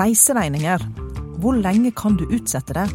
Reiseregninger. 0.00 0.80
Hvor 1.40 1.56
lenge 1.60 1.90
kan 1.92 2.14
du 2.16 2.24
utsette 2.32 2.72
det? 2.76 2.86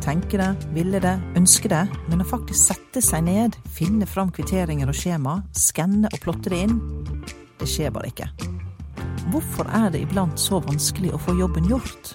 Tenke 0.00 0.38
det, 0.40 0.48
ville 0.72 1.00
det, 1.02 1.18
ønske 1.36 1.68
det, 1.68 1.82
men 2.08 2.22
å 2.22 2.28
faktisk 2.28 2.70
sette 2.70 3.02
seg 3.04 3.26
ned, 3.26 3.58
finne 3.68 4.08
fram 4.08 4.30
kvitteringer 4.32 4.88
og 4.88 4.96
skjema, 4.96 5.40
skanne 5.52 6.08
og 6.08 6.22
plotte 6.22 6.52
det 6.52 6.62
inn, 6.64 6.78
det 7.60 7.68
skjer 7.68 7.92
bare 7.92 8.08
ikke. 8.08 8.30
Hvorfor 9.30 9.68
er 9.68 9.90
det 9.92 10.00
iblant 10.06 10.40
så 10.40 10.62
vanskelig 10.64 11.12
å 11.12 11.20
få 11.20 11.36
jobben 11.38 11.68
gjort? 11.68 12.14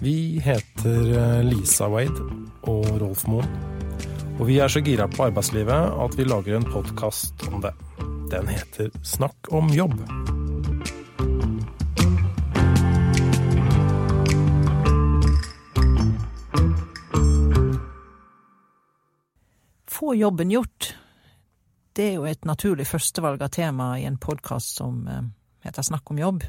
Vi 0.00 0.16
heter 0.40 1.12
eh, 1.20 1.44
Lisa 1.44 1.90
Wade 1.92 2.30
og 2.70 2.88
Rolf 3.02 3.26
Moen. 3.28 3.52
Og 4.38 4.46
vi 4.48 4.60
er 4.62 4.72
så 4.72 4.80
gira 4.86 5.08
på 5.10 5.26
arbeidslivet 5.28 6.00
at 6.00 6.16
vi 6.16 6.28
lager 6.30 6.56
en 6.56 6.68
podkast 6.72 7.44
om 7.50 7.60
det. 7.60 7.74
Den 8.32 8.48
heter 8.48 8.92
Snakk 9.02 9.52
om 9.52 9.68
jobb. 9.74 9.98
Få 20.08 20.14
jobben 20.14 20.50
gjort. 20.50 20.96
Det 21.92 22.04
er 22.08 22.14
jo 22.14 22.22
et 22.24 22.46
naturlig 22.48 22.86
førstevalg 22.88 23.42
av 23.44 23.50
tema 23.52 23.90
i 24.00 24.06
en 24.08 24.14
podkast 24.16 24.78
som 24.78 25.02
eh, 25.04 25.24
heter 25.66 25.84
Snakk 25.84 26.08
om 26.14 26.20
jobb. 26.22 26.44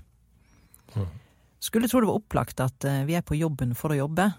Skulle 1.59 1.89
tro 1.91 1.99
det 1.99 2.07
var 2.07 2.21
opplagt 2.21 2.61
at 2.63 2.85
eh, 2.87 3.01
vi 3.03 3.17
er 3.19 3.25
på 3.27 3.35
jobben 3.35 3.73
for 3.75 3.91
å 3.91 3.97
jobbe, 3.97 4.29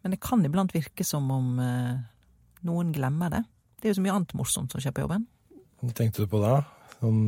men 0.00 0.14
det 0.14 0.18
kan 0.24 0.40
iblant 0.48 0.72
virke 0.72 1.04
som 1.04 1.28
om 1.34 1.58
eh, 1.60 1.98
noen 2.64 2.92
glemmer 2.96 3.34
det. 3.34 3.42
Det 3.76 3.90
er 3.90 3.92
jo 3.92 3.98
så 3.98 4.04
mye 4.06 4.14
annet 4.14 4.32
morsomt 4.40 4.72
som 4.72 4.80
skjer 4.80 4.94
på 4.96 5.04
jobben. 5.04 5.26
Tenkte 6.00 6.24
du 6.24 6.30
på 6.32 6.40
det? 6.40 6.54
Sånn, 7.02 7.18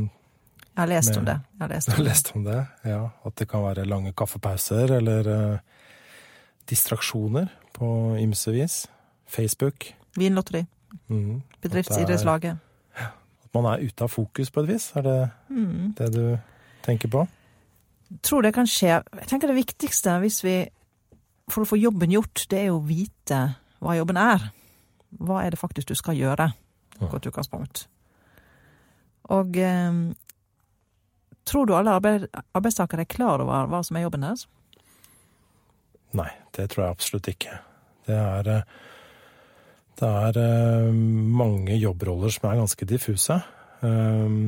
Jeg 0.71 0.79
har 0.81 0.89
lest 0.95 1.19
om 1.21 1.27
det. 1.29 1.35
Jeg 1.53 1.65
har 1.67 1.75
lest 1.75 1.93
om 1.93 2.01
lest 2.09 2.31
om 2.33 2.47
det? 2.49 2.63
Ja. 2.89 3.03
At 3.29 3.37
det 3.43 3.49
kan 3.51 3.67
være 3.67 3.85
lange 3.85 4.15
kaffepauser 4.17 4.95
eller 5.03 5.29
uh, 5.29 5.85
distraksjoner 6.73 7.53
på 7.77 7.93
ymse 8.25 8.57
vis. 8.57 8.79
Facebook. 9.29 9.91
Vinlotteri. 10.17 10.65
Mhm. 11.09 11.43
Bedriftsidrettslaget. 11.63 12.59
At 12.97 13.55
man 13.55 13.65
er 13.73 13.85
ute 13.87 14.05
av 14.05 14.11
fokus 14.11 14.51
på 14.51 14.63
et 14.63 14.69
vis. 14.69 14.93
Er 14.97 15.03
det 15.03 15.31
Mm. 15.51 15.95
det 15.97 16.13
du 16.13 16.39
tenker 16.83 17.09
på? 17.09 17.27
Tror 18.23 18.43
det 18.43 18.55
kan 18.55 18.67
skje. 18.67 19.03
Jeg 19.15 19.27
tenker 19.29 19.49
det 19.49 19.57
viktigste 19.57 20.21
hvis 20.21 20.43
vi, 20.45 20.69
for 21.51 21.63
å 21.65 21.67
få 21.67 21.79
jobben 21.81 22.11
gjort, 22.11 22.47
det 22.49 22.59
er 22.67 22.71
å 22.71 22.83
vite 22.85 23.57
hva 23.81 23.97
jobben 23.97 24.17
er. 24.17 24.53
Hva 25.19 25.45
er 25.45 25.51
det 25.51 25.59
faktisk 25.59 25.87
du 25.89 25.95
skal 25.95 26.15
gjøre? 26.17 26.53
Godt 27.01 27.27
utgangspunkt. 27.27 27.87
Og 29.29 29.57
eh, 29.57 30.15
tror 31.45 31.67
du 31.67 31.75
alle 31.75 31.91
arbeid, 31.91 32.29
arbeidstakere 32.55 33.01
er 33.01 33.05
klar 33.11 33.41
over 33.41 33.67
hva 33.67 33.83
som 33.85 33.97
er 33.97 34.03
jobben 34.07 34.21
deres? 34.23 34.47
Nei, 36.17 36.31
det 36.57 36.71
tror 36.71 36.85
jeg 36.87 36.95
absolutt 36.97 37.29
ikke. 37.29 37.59
Det 38.07 38.15
er, 38.17 38.49
eh, 38.49 38.63
det 40.01 40.13
er 40.29 40.39
eh, 40.43 40.93
mange 40.93 41.77
jobbroller 41.81 42.33
som 42.33 42.51
er 42.51 42.63
ganske 42.63 42.89
diffuse. 42.89 43.41
Eh, 43.83 44.39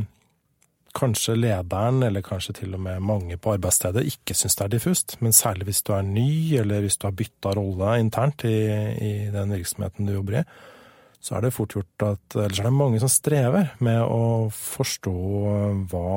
Kanskje 0.99 1.35
lederen, 1.37 2.01
eller 2.03 2.25
kanskje 2.25 2.55
til 2.63 2.73
og 2.75 2.81
med 2.81 3.03
mange 3.05 3.37
på 3.39 3.53
arbeidsstedet, 3.55 4.07
ikke 4.09 4.35
syns 4.35 4.57
det 4.57 4.65
er 4.65 4.73
diffust. 4.73 5.17
Men 5.21 5.37
særlig 5.37 5.69
hvis 5.69 5.83
du 5.87 5.93
er 5.95 6.03
ny, 6.03 6.57
eller 6.59 6.81
hvis 6.81 6.97
du 6.97 7.07
har 7.07 7.15
bytta 7.15 7.53
rolle 7.55 7.99
internt 8.01 8.43
i, 8.49 8.57
i 9.05 9.13
den 9.31 9.53
virksomheten 9.53 10.09
du 10.09 10.15
jobber 10.17 10.41
i, 10.41 10.43
så 11.21 11.37
er 11.37 11.45
det 11.45 11.53
fort 11.53 11.75
gjort 11.77 12.07
at 12.07 12.37
Ellers 12.39 12.61
er 12.63 12.71
det 12.71 12.73
mange 12.73 13.01
som 13.03 13.11
strever 13.11 13.73
med 13.85 14.01
å 14.01 14.49
forstå 14.55 15.15
hva, 15.93 16.09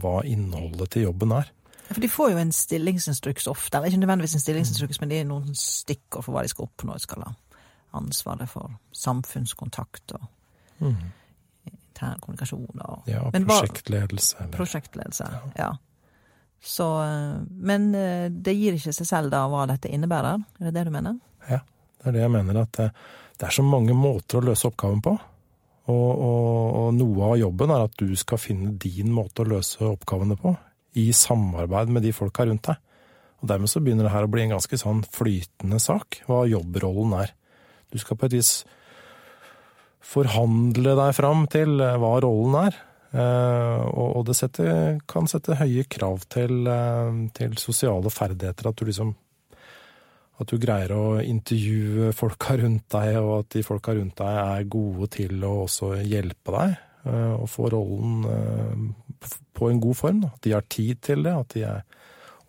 hva 0.00 0.14
innholdet 0.28 0.94
til 0.94 1.08
jobben 1.08 1.34
er. 1.40 1.50
For 1.88 2.04
de 2.04 2.12
får 2.12 2.32
jo 2.34 2.40
en 2.44 2.52
stillingsinstruks 2.52 3.48
ofte. 3.50 3.76
Eller 3.76 3.90
ikke 3.90 4.04
nødvendigvis 4.04 4.38
en 4.38 4.44
stillingsinstruks, 4.44 5.02
men 5.02 5.12
det 5.12 5.20
er 5.22 5.28
noen 5.28 5.56
stikkord 5.56 6.28
for 6.28 6.36
hva 6.36 6.44
de 6.44 6.52
skal 6.52 6.68
oppnå. 6.68 6.96
Skal 7.02 7.24
ha 7.24 7.34
ansvaret 7.98 8.50
for 8.50 8.78
samfunnskontakt 8.96 10.16
og 10.16 10.24
intern 11.68 12.20
kommunikasjon 12.22 12.82
og 12.84 13.10
Ja, 13.10 13.26
prosjektledelse. 13.34 14.36
Eller, 14.38 14.52
prosjektledelse. 14.54 15.30
Ja. 15.58 15.72
Så, 16.62 16.86
eh, 17.02 17.40
men 17.48 17.94
eh, 17.94 18.28
det 18.30 18.54
gir 18.58 18.78
ikke 18.78 18.94
seg 18.94 19.06
selv 19.06 19.34
da 19.34 19.44
hva 19.50 19.66
dette 19.70 19.90
innebærer? 19.90 20.42
Er 20.58 20.68
det 20.68 20.74
det 20.74 20.86
du 20.88 20.94
mener? 20.94 21.18
Ja, 21.48 21.60
det 22.02 22.10
er 22.10 22.16
det 22.16 22.24
jeg 22.24 22.34
mener. 22.34 22.62
At 22.62 22.72
det, 22.78 22.88
det 23.38 23.48
er 23.48 23.54
så 23.54 23.66
mange 23.66 23.94
måter 23.94 24.40
å 24.40 24.46
løse 24.50 24.70
oppgaven 24.70 25.02
på. 25.04 25.14
Og, 25.88 26.08
og, 26.12 26.74
og 26.80 26.88
noe 26.98 27.30
av 27.30 27.38
jobben 27.40 27.72
er 27.72 27.86
at 27.86 27.94
du 27.96 28.10
skal 28.18 28.40
finne 28.42 28.74
din 28.80 29.12
måte 29.14 29.44
å 29.44 29.48
løse 29.48 29.80
oppgavene 29.86 30.36
på. 30.38 30.52
I 30.98 31.10
samarbeid 31.14 31.92
med 31.94 32.04
de 32.04 32.12
folka 32.12 32.44
rundt 32.48 32.68
deg. 32.68 32.82
Og 33.38 33.50
dermed 33.52 33.70
så 33.70 33.80
begynner 33.80 34.08
det 34.08 34.12
her 34.12 34.26
å 34.26 34.30
bli 34.30 34.44
en 34.44 34.56
ganske 34.56 34.80
sånn 34.80 35.04
flytende 35.14 35.78
sak, 35.80 36.24
hva 36.26 36.42
jobbrollen 36.50 37.14
er. 37.20 37.34
Du 37.92 37.98
skal 38.00 38.18
på 38.18 38.28
et 38.28 38.36
vis 38.36 38.52
forhandle 40.04 40.94
deg 40.98 41.14
fram 41.16 41.46
til 41.50 41.80
eh, 41.84 41.96
hva 42.00 42.12
rollen 42.24 42.58
er. 42.66 42.76
Eh, 43.08 43.84
og 43.88 44.26
det 44.28 44.36
setter, 44.36 44.98
kan 45.08 45.28
sette 45.30 45.56
høye 45.58 45.86
krav 45.90 46.26
til, 46.32 46.68
eh, 46.68 47.22
til 47.36 47.56
sosiale 47.60 48.12
ferdigheter. 48.12 48.70
At 48.70 48.78
du 48.78 48.88
liksom 48.88 49.14
at 50.38 50.52
du 50.52 50.54
greier 50.62 50.92
å 50.94 51.18
intervjue 51.18 52.12
folka 52.14 52.54
rundt 52.60 52.84
deg, 52.94 53.16
og 53.18 53.32
at 53.40 53.48
de 53.56 53.62
folka 53.66 53.96
rundt 53.96 54.20
deg 54.20 54.36
er 54.38 54.68
gode 54.70 55.08
til 55.16 55.42
å 55.42 55.64
også 55.64 55.96
hjelpe 56.06 56.54
deg. 56.54 56.76
Og 57.08 57.48
få 57.50 57.70
rollen 57.72 58.92
på 59.56 59.70
en 59.72 59.80
god 59.82 59.98
form. 59.98 60.20
At 60.28 60.38
de 60.46 60.52
har 60.54 60.62
tid 60.70 61.00
til 61.02 61.26
det, 61.26 61.32
at 61.34 61.56
de 61.56 61.64
er 61.66 61.82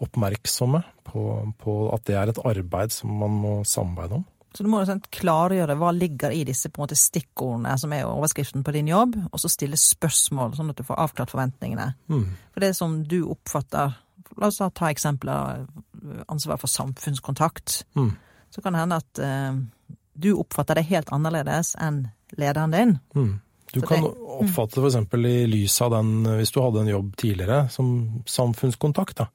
oppmerksomme 0.06 0.84
på, 1.08 1.24
på 1.58 1.80
at 1.96 2.06
det 2.06 2.20
er 2.20 2.30
et 2.30 2.44
arbeid 2.52 2.94
som 2.94 3.16
man 3.24 3.42
må 3.42 3.56
samarbeide 3.66 4.20
om. 4.20 4.28
Så 4.56 4.66
du 4.66 4.70
må 4.72 4.82
sånn, 4.88 5.02
klargjøre 5.14 5.76
hva 5.78 5.92
ligger 5.94 6.34
i 6.34 6.42
disse 6.48 6.72
måte 6.78 6.98
stikkordene 6.98 7.76
som 7.78 7.94
er 7.94 8.08
overskriften 8.10 8.64
på 8.66 8.74
din 8.74 8.90
jobb, 8.90 9.16
og 9.30 9.42
så 9.42 9.52
stille 9.52 9.78
spørsmål, 9.78 10.56
sånn 10.58 10.72
at 10.74 10.80
du 10.80 10.86
får 10.88 11.02
avklart 11.06 11.34
forventningene. 11.34 11.92
Mm. 12.10 12.26
For 12.56 12.66
det 12.66 12.72
som 12.78 13.02
du 13.08 13.22
oppfatter 13.30 13.98
La 14.40 14.48
oss 14.48 14.60
ta 14.62 14.88
eksempler 14.92 15.64
ansvar 16.30 16.60
for 16.62 16.70
samfunnskontakt. 16.70 17.80
Mm. 17.98 18.12
Så 18.54 18.62
kan 18.62 18.76
det 18.76 18.84
hende 18.84 19.00
at 19.02 19.22
eh, 19.26 19.58
du 20.14 20.30
oppfatter 20.38 20.78
det 20.78 20.86
helt 20.88 21.10
annerledes 21.12 21.74
enn 21.82 22.04
lederen 22.38 22.72
din. 22.72 22.94
Mm. 23.18 23.34
Du 23.74 23.82
kan 23.82 24.06
oppfatte 24.06 24.82
f.eks. 24.82 25.14
i 25.18 25.48
lys 25.50 25.82
av 25.82 25.92
den, 25.98 26.24
hvis 26.40 26.54
du 26.54 26.62
hadde 26.62 26.86
en 26.86 26.94
jobb 26.94 27.10
tidligere 27.18 27.60
som 27.74 27.90
samfunnskontakt, 28.26 29.18
da, 29.18 29.28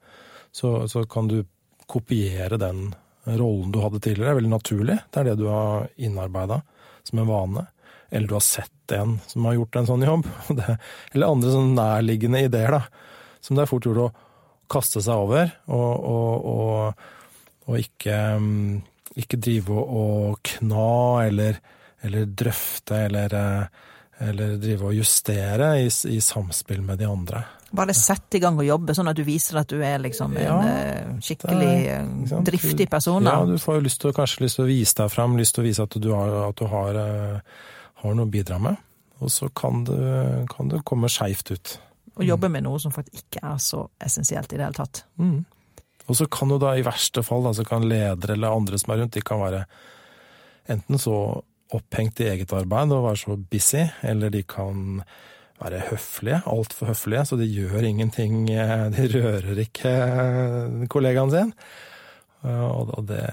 så, 0.51 0.87
så 0.91 1.05
kan 1.11 1.29
du 1.31 1.41
kopiere 1.87 2.57
den 2.59 2.89
rollen 3.25 3.71
du 3.73 3.79
hadde 3.81 4.01
tidligere. 4.01 4.33
Er 4.33 4.39
veldig 4.39 4.53
naturlig. 4.53 4.97
Det 5.09 5.21
er 5.21 5.29
det 5.29 5.39
du 5.39 5.47
har 5.49 5.87
innarbeida 5.97 6.61
som 7.05 7.21
en 7.21 7.29
vane. 7.29 7.65
Eller 8.09 8.29
du 8.29 8.35
har 8.37 8.45
sett 8.45 8.95
en 8.95 9.17
som 9.27 9.45
har 9.45 9.57
gjort 9.57 9.75
en 9.79 9.89
sånn 9.89 10.05
jobb. 10.05 10.29
Det, 10.57 10.77
eller 11.13 11.33
andre 11.33 11.53
sånn 11.53 11.73
nærliggende 11.77 12.45
ideer, 12.45 12.77
da. 12.77 12.83
Som 13.41 13.57
det 13.57 13.65
er 13.65 13.71
fort 13.71 13.87
gjort 13.87 14.03
å 14.05 14.11
kaste 14.71 15.01
seg 15.05 15.21
over, 15.21 15.51
og, 15.69 16.05
og, 16.09 16.45
og, 16.49 17.03
og 17.69 17.81
ikke, 17.81 18.15
mm, 18.41 18.77
ikke 19.21 19.37
drive 19.37 19.83
og 20.01 20.39
kna 20.45 20.87
eller, 21.27 21.59
eller 22.05 22.31
drøfte 22.41 23.03
eller, 23.05 23.35
eh, 23.37 23.83
eller 24.23 24.55
drive 24.61 24.89
og 24.89 24.95
justere 24.95 25.73
i, 25.81 25.89
i 26.11 26.19
samspill 26.23 26.81
med 26.85 27.01
de 27.01 27.07
andre. 27.09 27.43
Bare 27.75 27.95
sette 27.97 28.37
i 28.37 28.41
gang 28.43 28.55
og 28.61 28.67
jobbe, 28.67 28.95
sånn 28.95 29.09
at 29.11 29.17
du 29.17 29.23
viser 29.27 29.59
at 29.59 29.71
du 29.71 29.81
er 29.83 29.99
liksom 29.99 30.35
en 30.37 30.45
Ja, 30.45 30.57
eh, 30.69 31.15
skikkelig 31.23 31.71
det 31.71 31.95
eh, 31.97 32.43
driftig 32.47 32.87
person. 32.91 33.27
Ja, 33.27 33.41
du 33.47 33.57
får 33.59 33.81
lyst 33.83 33.99
til, 34.03 34.13
kanskje 34.15 34.45
lyst 34.45 34.59
til 34.59 34.67
å 34.67 34.69
vise 34.69 34.95
deg 35.01 35.11
fram, 35.11 35.35
lyst 35.39 35.57
til 35.57 35.65
å 35.65 35.67
vise 35.67 35.87
at 35.87 35.97
du 35.99 36.11
har, 36.13 36.35
at 36.45 36.61
du 36.61 36.69
har, 36.71 36.99
eh, 37.01 37.65
har 38.03 38.15
noe 38.15 38.29
å 38.29 38.31
bidra 38.31 38.59
med. 38.61 38.79
Og 39.23 39.31
så 39.31 39.49
kan 39.55 39.83
du, 39.87 39.97
kan 40.51 40.71
du 40.71 40.77
komme 40.87 41.09
skeivt 41.11 41.51
ut. 41.51 41.75
Og 42.15 42.23
jobbe 42.23 42.47
med 42.51 42.63
noe 42.63 42.79
som 42.79 42.93
faktisk 42.95 43.25
ikke 43.25 43.43
er 43.51 43.59
så 43.63 43.81
essensielt 44.03 44.53
i 44.53 44.59
det 44.59 44.67
hele 44.67 44.77
tatt. 44.77 45.03
Mm. 45.19 45.43
Og 46.05 46.19
så 46.19 46.27
kan 46.31 46.51
jo 46.53 46.59
da 46.61 46.75
i 46.77 46.85
verste 46.85 47.23
fall, 47.25 47.43
da, 47.47 47.51
så 47.57 47.65
kan 47.67 47.87
ledere 47.89 48.37
eller 48.37 48.55
andre 48.55 48.79
som 48.79 48.93
er 48.93 49.01
rundt, 49.01 49.15
de 49.17 49.23
kan 49.25 49.41
være 49.41 49.65
enten 50.71 51.01
så 51.01 51.17
opphengt 51.73 52.19
i 52.21 52.29
eget 52.29 52.53
arbeid 52.53 52.93
og 52.93 53.07
være 53.07 53.21
så 53.23 53.37
busy, 53.37 53.87
eller 54.05 54.29
de 54.33 54.43
kan 54.43 55.01
være 55.61 55.81
høflige, 55.89 56.41
altfor 56.51 56.91
høflige, 56.91 57.25
så 57.25 57.39
de 57.39 57.47
gjør 57.47 57.87
ingenting, 57.87 58.49
eh, 58.51 58.89
de 58.91 59.07
rører 59.13 59.61
ikke 59.63 59.91
eh, 59.91 60.87
kollegaen 60.91 61.31
sin. 61.31 61.53
Eh, 62.43 62.63
Og 62.65 63.07
det, 63.07 63.23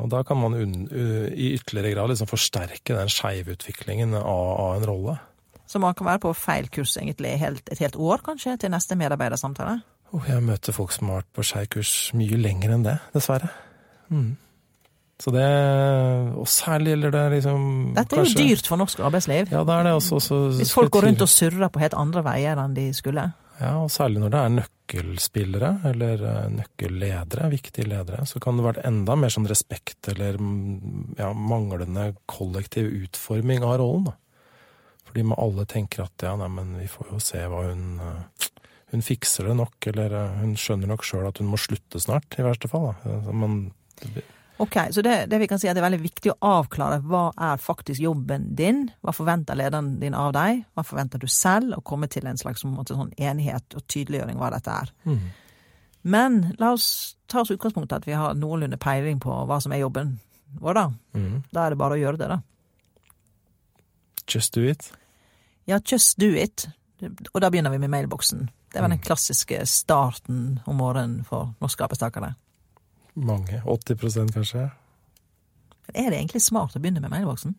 og 0.00 0.08
da 0.10 0.22
kan 0.26 0.40
man 0.40 0.56
unn, 0.58 0.88
i 0.90 1.52
ytterligere 1.54 1.94
grad 1.94 2.10
liksom 2.10 2.30
forsterke 2.30 2.96
den 2.96 3.12
skeivutviklingen 3.12 4.14
av, 4.14 4.24
av 4.64 4.76
en 4.78 4.88
rolle. 4.88 5.18
Så 5.70 5.78
man 5.78 5.94
kan 5.94 6.08
være 6.08 6.24
på 6.24 6.32
feil 6.34 6.66
kurs 6.72 6.96
egentlig 6.98 7.36
helt, 7.38 7.68
et 7.70 7.78
helt 7.78 7.96
år, 7.96 8.24
kanskje, 8.26 8.56
til 8.58 8.72
neste 8.72 8.96
medarbeidersamtale. 8.98 9.80
Oh, 10.10 10.24
jeg 10.26 10.42
møter 10.42 10.74
folk 10.74 10.90
som 10.90 11.12
har 11.12 11.20
vært 11.20 11.34
på 11.36 11.44
skeivkurs 11.46 11.92
mye 12.18 12.40
lenger 12.40 12.72
enn 12.74 12.86
det, 12.88 12.96
dessverre. 13.14 13.52
Mm. 14.10 14.32
Så 15.20 15.32
det 15.34 15.46
Og 16.40 16.48
særlig 16.48 16.94
gjelder 16.94 17.12
det 17.12 17.24
liksom 17.36 17.64
Dette 17.96 18.16
er 18.16 18.24
jo 18.24 18.40
dyrt 18.40 18.70
for 18.70 18.80
norsk 18.80 19.02
arbeidsliv. 19.04 19.52
Ja, 19.52 19.64
det 19.68 19.76
er 19.76 19.88
det 19.88 19.92
også. 19.98 20.16
også 20.16 20.40
Hvis 20.56 20.72
folk 20.72 20.92
går 20.94 21.10
rundt 21.10 21.24
og 21.26 21.28
surrer 21.28 21.68
på 21.72 21.82
helt 21.82 21.96
andre 21.98 22.24
veier 22.24 22.60
enn 22.62 22.76
de 22.76 22.88
skulle. 22.96 23.26
Ja, 23.60 23.74
og 23.82 23.90
særlig 23.92 24.22
når 24.22 24.32
det 24.32 24.40
er 24.40 24.52
nøkkelspillere 24.54 25.70
eller 25.90 26.22
eh, 26.30 26.46
nøkkelledere, 26.54 27.50
viktige 27.52 27.90
ledere, 27.90 28.24
så 28.24 28.40
kan 28.40 28.56
det 28.56 28.64
være 28.64 28.86
enda 28.88 29.16
mer 29.20 29.32
sånn 29.34 29.48
respekt 29.50 30.08
eller 30.08 30.38
mm, 30.40 31.18
ja, 31.18 31.28
manglende 31.36 32.06
kollektiv 32.30 32.88
utforming 33.02 33.66
av 33.66 33.76
rollen. 33.82 34.08
da. 34.08 34.16
Fordi 35.10 35.26
man 35.28 35.42
alle 35.42 35.66
tenker 35.68 36.06
at 36.06 36.24
ja, 36.24 36.32
nei, 36.40 36.48
men 36.56 36.72
vi 36.78 36.88
får 36.88 37.12
jo 37.12 37.20
se 37.20 37.44
hva 37.50 37.66
hun 37.68 37.84
eh, 38.00 38.48
Hun 38.90 39.04
fikser 39.06 39.46
det 39.46 39.52
nok, 39.54 39.86
eller 39.92 40.14
eh, 40.18 40.38
hun 40.40 40.56
skjønner 40.58 40.90
nok 40.90 41.04
sjøl 41.06 41.28
at 41.28 41.38
hun 41.38 41.52
må 41.52 41.60
slutte 41.60 42.00
snart, 42.02 42.32
i 42.40 42.42
verste 42.42 42.66
fall. 42.72 42.88
da. 42.88 43.20
Så 43.26 43.34
man, 43.36 43.60
Ok, 44.60 44.74
så 44.92 45.00
det, 45.02 45.14
det 45.32 45.38
vi 45.40 45.46
kan 45.48 45.58
si 45.58 45.66
er 45.66 45.72
at 45.72 45.78
det 45.78 45.80
er 45.82 45.86
veldig 45.88 46.02
viktig 46.04 46.32
å 46.34 46.38
avklare 46.60 46.98
hva 47.08 47.30
er 47.40 47.56
faktisk 47.62 48.02
jobben 48.04 48.50
din, 48.58 48.82
hva 49.00 49.14
forventer 49.16 49.56
lederen 49.56 49.94
din 50.02 50.12
av 50.14 50.34
deg, 50.36 50.64
hva 50.76 50.84
forventer 50.84 51.22
du 51.22 51.26
selv, 51.32 51.72
og 51.78 51.84
komme 51.88 52.10
til 52.12 52.26
en 52.28 52.36
slags 52.36 52.64
måte, 52.68 52.92
sånn 52.98 53.14
enighet 53.16 53.76
og 53.78 53.86
tydeliggjøring 53.88 54.36
hva 54.36 54.50
dette 54.52 54.74
er. 54.82 54.92
mm. 55.08 55.22
Men 56.02 56.54
la 56.58 56.70
oss 56.72 57.16
ta 57.28 57.40
oss 57.42 57.50
utgangspunkt 57.52 57.92
i 57.92 57.96
at 57.98 58.06
vi 58.08 58.14
har 58.16 58.32
noenlunde 58.34 58.78
peiling 58.80 59.18
på 59.20 59.32
hva 59.48 59.58
som 59.60 59.72
er 59.76 59.82
jobben 59.82 60.14
vår, 60.60 60.74
da. 60.74 60.84
Mm. 61.16 61.42
Da 61.52 61.64
er 61.66 61.70
det 61.74 61.78
bare 61.78 61.96
å 61.96 62.00
gjøre 62.00 62.20
det, 62.20 62.28
da. 62.28 62.38
Just 64.28 64.54
do 64.54 64.62
it. 64.64 64.92
Ja, 65.68 65.78
just 65.84 66.18
do 66.18 66.30
it. 66.36 66.68
Og 67.34 67.40
da 67.40 67.50
begynner 67.50 67.70
vi 67.74 67.78
med 67.82 67.90
mailboksen. 67.92 68.48
Det 68.72 68.80
var 68.80 68.88
den 68.88 68.98
Mm. 68.98 69.04
klassiske 69.04 69.66
starten 69.66 70.60
om 70.66 70.76
morgenen 70.76 71.24
for 71.24 71.54
norske 71.60 71.84
arbeidstakere. 71.84 72.34
Mange. 73.14 73.62
80% 73.66 74.32
kanskje. 74.36 74.68
Er 75.94 76.10
det 76.10 76.20
egentlig 76.20 76.42
smart 76.44 76.76
å 76.76 76.82
begynne 76.82 77.02
med 77.02 77.12
mailboksen? 77.12 77.56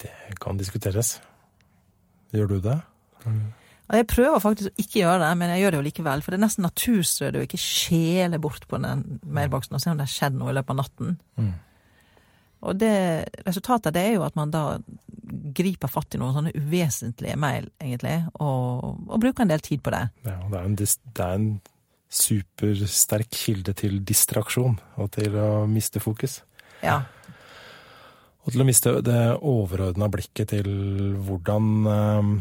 Det 0.00 0.12
kan 0.40 0.58
diskuteres. 0.58 1.18
Gjør 2.34 2.54
du 2.54 2.60
det? 2.64 2.78
Mm. 3.26 3.50
Jeg 3.90 4.06
prøver 4.06 4.42
faktisk 4.42 4.70
å 4.70 4.78
ikke 4.78 5.00
gjøre 5.00 5.22
det, 5.24 5.30
men 5.38 5.50
jeg 5.50 5.64
gjør 5.64 5.74
det 5.74 5.80
jo 5.80 5.86
likevel. 5.88 6.22
For 6.22 6.32
det 6.32 6.38
er 6.38 6.44
nesten 6.44 6.66
naturstødig 6.66 7.40
å 7.40 7.46
ikke 7.46 7.60
skjele 7.60 8.38
bort 8.42 8.66
på 8.70 8.78
den 8.82 9.02
mailboksen 9.26 9.74
og 9.74 9.82
se 9.82 9.90
om 9.90 9.98
det 9.98 10.06
har 10.06 10.14
skjedd 10.14 10.38
noe 10.38 10.52
i 10.52 10.56
løpet 10.56 10.74
av 10.74 10.78
natten. 10.78 11.16
Mm. 11.40 11.50
Og 12.60 12.76
det, 12.76 12.94
resultatet 13.46 13.96
det 13.96 14.04
er 14.04 14.14
jo 14.18 14.26
at 14.26 14.36
man 14.36 14.52
da 14.52 14.64
griper 15.56 15.90
fatt 15.90 16.14
i 16.14 16.20
noen 16.20 16.36
sånne 16.36 16.52
uvesentlige 16.54 17.36
mail, 17.40 17.70
egentlig, 17.80 18.18
og, 18.36 19.00
og 19.08 19.22
bruker 19.22 19.46
en 19.46 19.52
del 19.52 19.62
tid 19.64 19.82
på 19.82 19.92
det. 19.94 20.04
Ja, 20.26 20.36
det 20.52 20.58
er 20.60 20.68
en, 20.68 20.76
det 20.76 21.26
er 21.26 21.38
en 21.38 21.48
supersterk 22.10 23.30
kilde 23.30 23.74
til 23.78 24.00
distraksjon 24.06 24.76
og 24.98 25.10
til 25.14 25.36
å 25.38 25.50
miste 25.70 26.02
fokus. 26.02 26.40
Ja. 26.82 27.04
Og 28.42 28.54
til 28.54 28.64
å 28.64 28.66
miste 28.66 28.96
det 29.04 29.20
overordna 29.46 30.08
blikket 30.10 30.50
til 30.56 30.68
hvordan, 31.22 31.70
eh, 31.86 32.32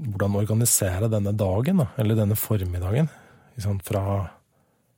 hvordan 0.00 0.38
organisere 0.40 1.10
denne 1.12 1.36
dagen, 1.36 1.84
da, 1.84 1.90
eller 1.98 2.18
denne 2.18 2.36
formiddagen. 2.36 3.08
liksom 3.54 3.80
Fra, 3.84 4.30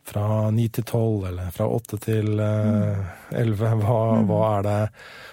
fra 0.05 0.51
9 0.51 0.69
til 0.69 0.85
12, 0.85 1.29
eller 1.29 1.51
fra 1.51 1.69
8 1.69 1.99
til 2.01 2.41
eh, 2.41 3.05
11. 3.33 3.83
Hva, 3.83 4.01
hva 4.25 4.43
er 4.59 4.63
det 4.63 4.81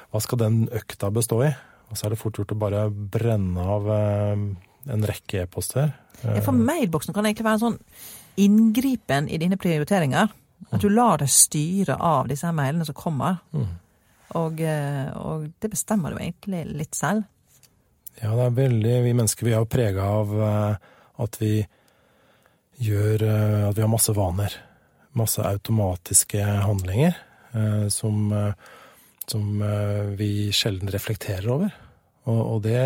Hva 0.09 0.19
skal 0.21 0.39
den 0.41 0.67
økta 0.73 1.12
bestå 1.13 1.44
i? 1.45 1.53
Og 1.89 1.97
så 1.97 2.05
er 2.05 2.09
det 2.09 2.19
fort 2.21 2.38
gjort 2.38 2.51
å 2.51 2.59
bare 2.59 2.89
brenne 2.89 3.62
av 3.62 3.88
eh, 3.94 4.47
en 4.89 5.05
rekke 5.05 5.45
e-poster. 5.45 5.94
For 6.19 6.51
mailboksen 6.51 7.13
kan 7.15 7.25
egentlig 7.25 7.45
være 7.45 7.59
en 7.59 7.67
sånn 7.69 7.77
inngripen 8.45 9.30
i 9.30 9.39
dine 9.41 9.57
prioriteringer. 9.59 10.31
At 10.69 10.83
du 10.83 10.89
lar 10.91 11.21
deg 11.21 11.31
styre 11.31 11.95
av 12.03 12.27
disse 12.30 12.45
her 12.45 12.56
mailene 12.56 12.86
som 12.86 12.97
kommer. 12.97 13.39
Mm. 13.56 13.69
Og, 14.38 14.62
eh, 14.62 15.09
og 15.18 15.50
det 15.62 15.71
bestemmer 15.74 16.13
du 16.13 16.19
egentlig 16.19 16.63
litt 16.69 16.97
selv. 16.97 17.25
Ja, 18.19 18.33
det 18.36 18.45
er 18.45 18.57
veldig 18.57 18.95
Vi 19.06 19.13
mennesker 19.15 19.47
vi 19.47 19.53
er 19.53 19.62
jo 19.63 19.69
prega 19.69 20.06
av 20.19 20.33
eh, 20.44 20.89
at 21.24 21.38
vi 21.39 21.53
gjør 22.83 23.24
eh, 23.24 23.62
At 23.69 23.77
vi 23.77 23.86
har 23.86 23.91
masse 23.91 24.13
vaner. 24.13 24.57
Masse 25.18 25.41
automatiske 25.41 26.44
handlinger 26.68 27.18
som, 27.89 28.27
som 29.25 29.45
vi 30.19 30.51
sjelden 30.53 30.91
reflekterer 30.94 31.47
over. 31.50 31.71
Og, 32.30 32.38
og 32.38 32.59
det 32.62 32.83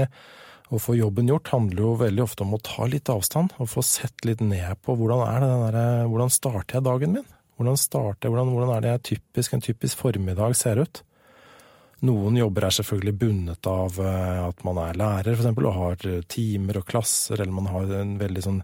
å 0.73 0.81
få 0.81 0.95
jobben 0.97 1.29
gjort 1.29 1.51
handler 1.53 1.85
jo 1.85 1.93
veldig 2.01 2.23
ofte 2.23 2.45
om 2.45 2.55
å 2.55 2.61
ta 2.65 2.87
litt 2.89 3.11
avstand 3.11 3.53
og 3.61 3.69
få 3.69 3.83
sett 3.85 4.25
litt 4.25 4.41
ned 4.41 4.79
på 4.81 4.95
hvordan 4.97 5.23
er 5.27 5.43
det 5.43 5.49
den 5.51 5.63
der, 5.67 6.05
hvordan 6.09 6.33
starter 6.33 6.79
jeg 6.79 6.87
dagen 6.87 7.17
min? 7.17 7.31
Hvordan 7.59 7.77
starter 7.77 8.31
hvordan, 8.31 8.53
hvordan 8.53 8.71
er 8.75 8.83
det 8.83 8.93
jeg 8.93 9.03
typisk, 9.11 9.53
en 9.53 9.65
typisk 9.65 9.99
formiddag 10.01 10.55
ser 10.57 10.81
ut? 10.81 11.03
Noen 12.03 12.35
jobber 12.35 12.65
er 12.67 12.75
selvfølgelig 12.75 13.13
bundet 13.15 13.67
av 13.69 13.99
eh, 14.03 14.39
at 14.43 14.63
man 14.67 14.79
er 14.81 14.97
lærer, 14.99 15.37
eksempel, 15.37 15.69
og 15.69 15.77
har 15.77 16.07
eh, 16.09 16.23
timer 16.27 16.81
og 16.81 16.87
klasser, 16.89 17.37
eller 17.37 17.55
man 17.55 17.69
har 17.71 17.93
en 18.01 18.17
veldig 18.19 18.43
sånn 18.43 18.57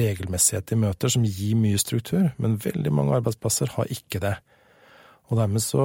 regelmessighet 0.00 0.74
i 0.74 0.78
møter 0.80 1.12
som 1.14 1.26
gir 1.28 1.60
mye 1.60 1.78
struktur. 1.78 2.32
Men 2.42 2.58
veldig 2.64 2.90
mange 2.96 3.20
arbeidsplasser 3.20 3.76
har 3.76 3.92
ikke 3.94 4.22
det. 4.24 4.34
Og 5.30 5.38
dermed 5.38 5.62
så, 5.62 5.84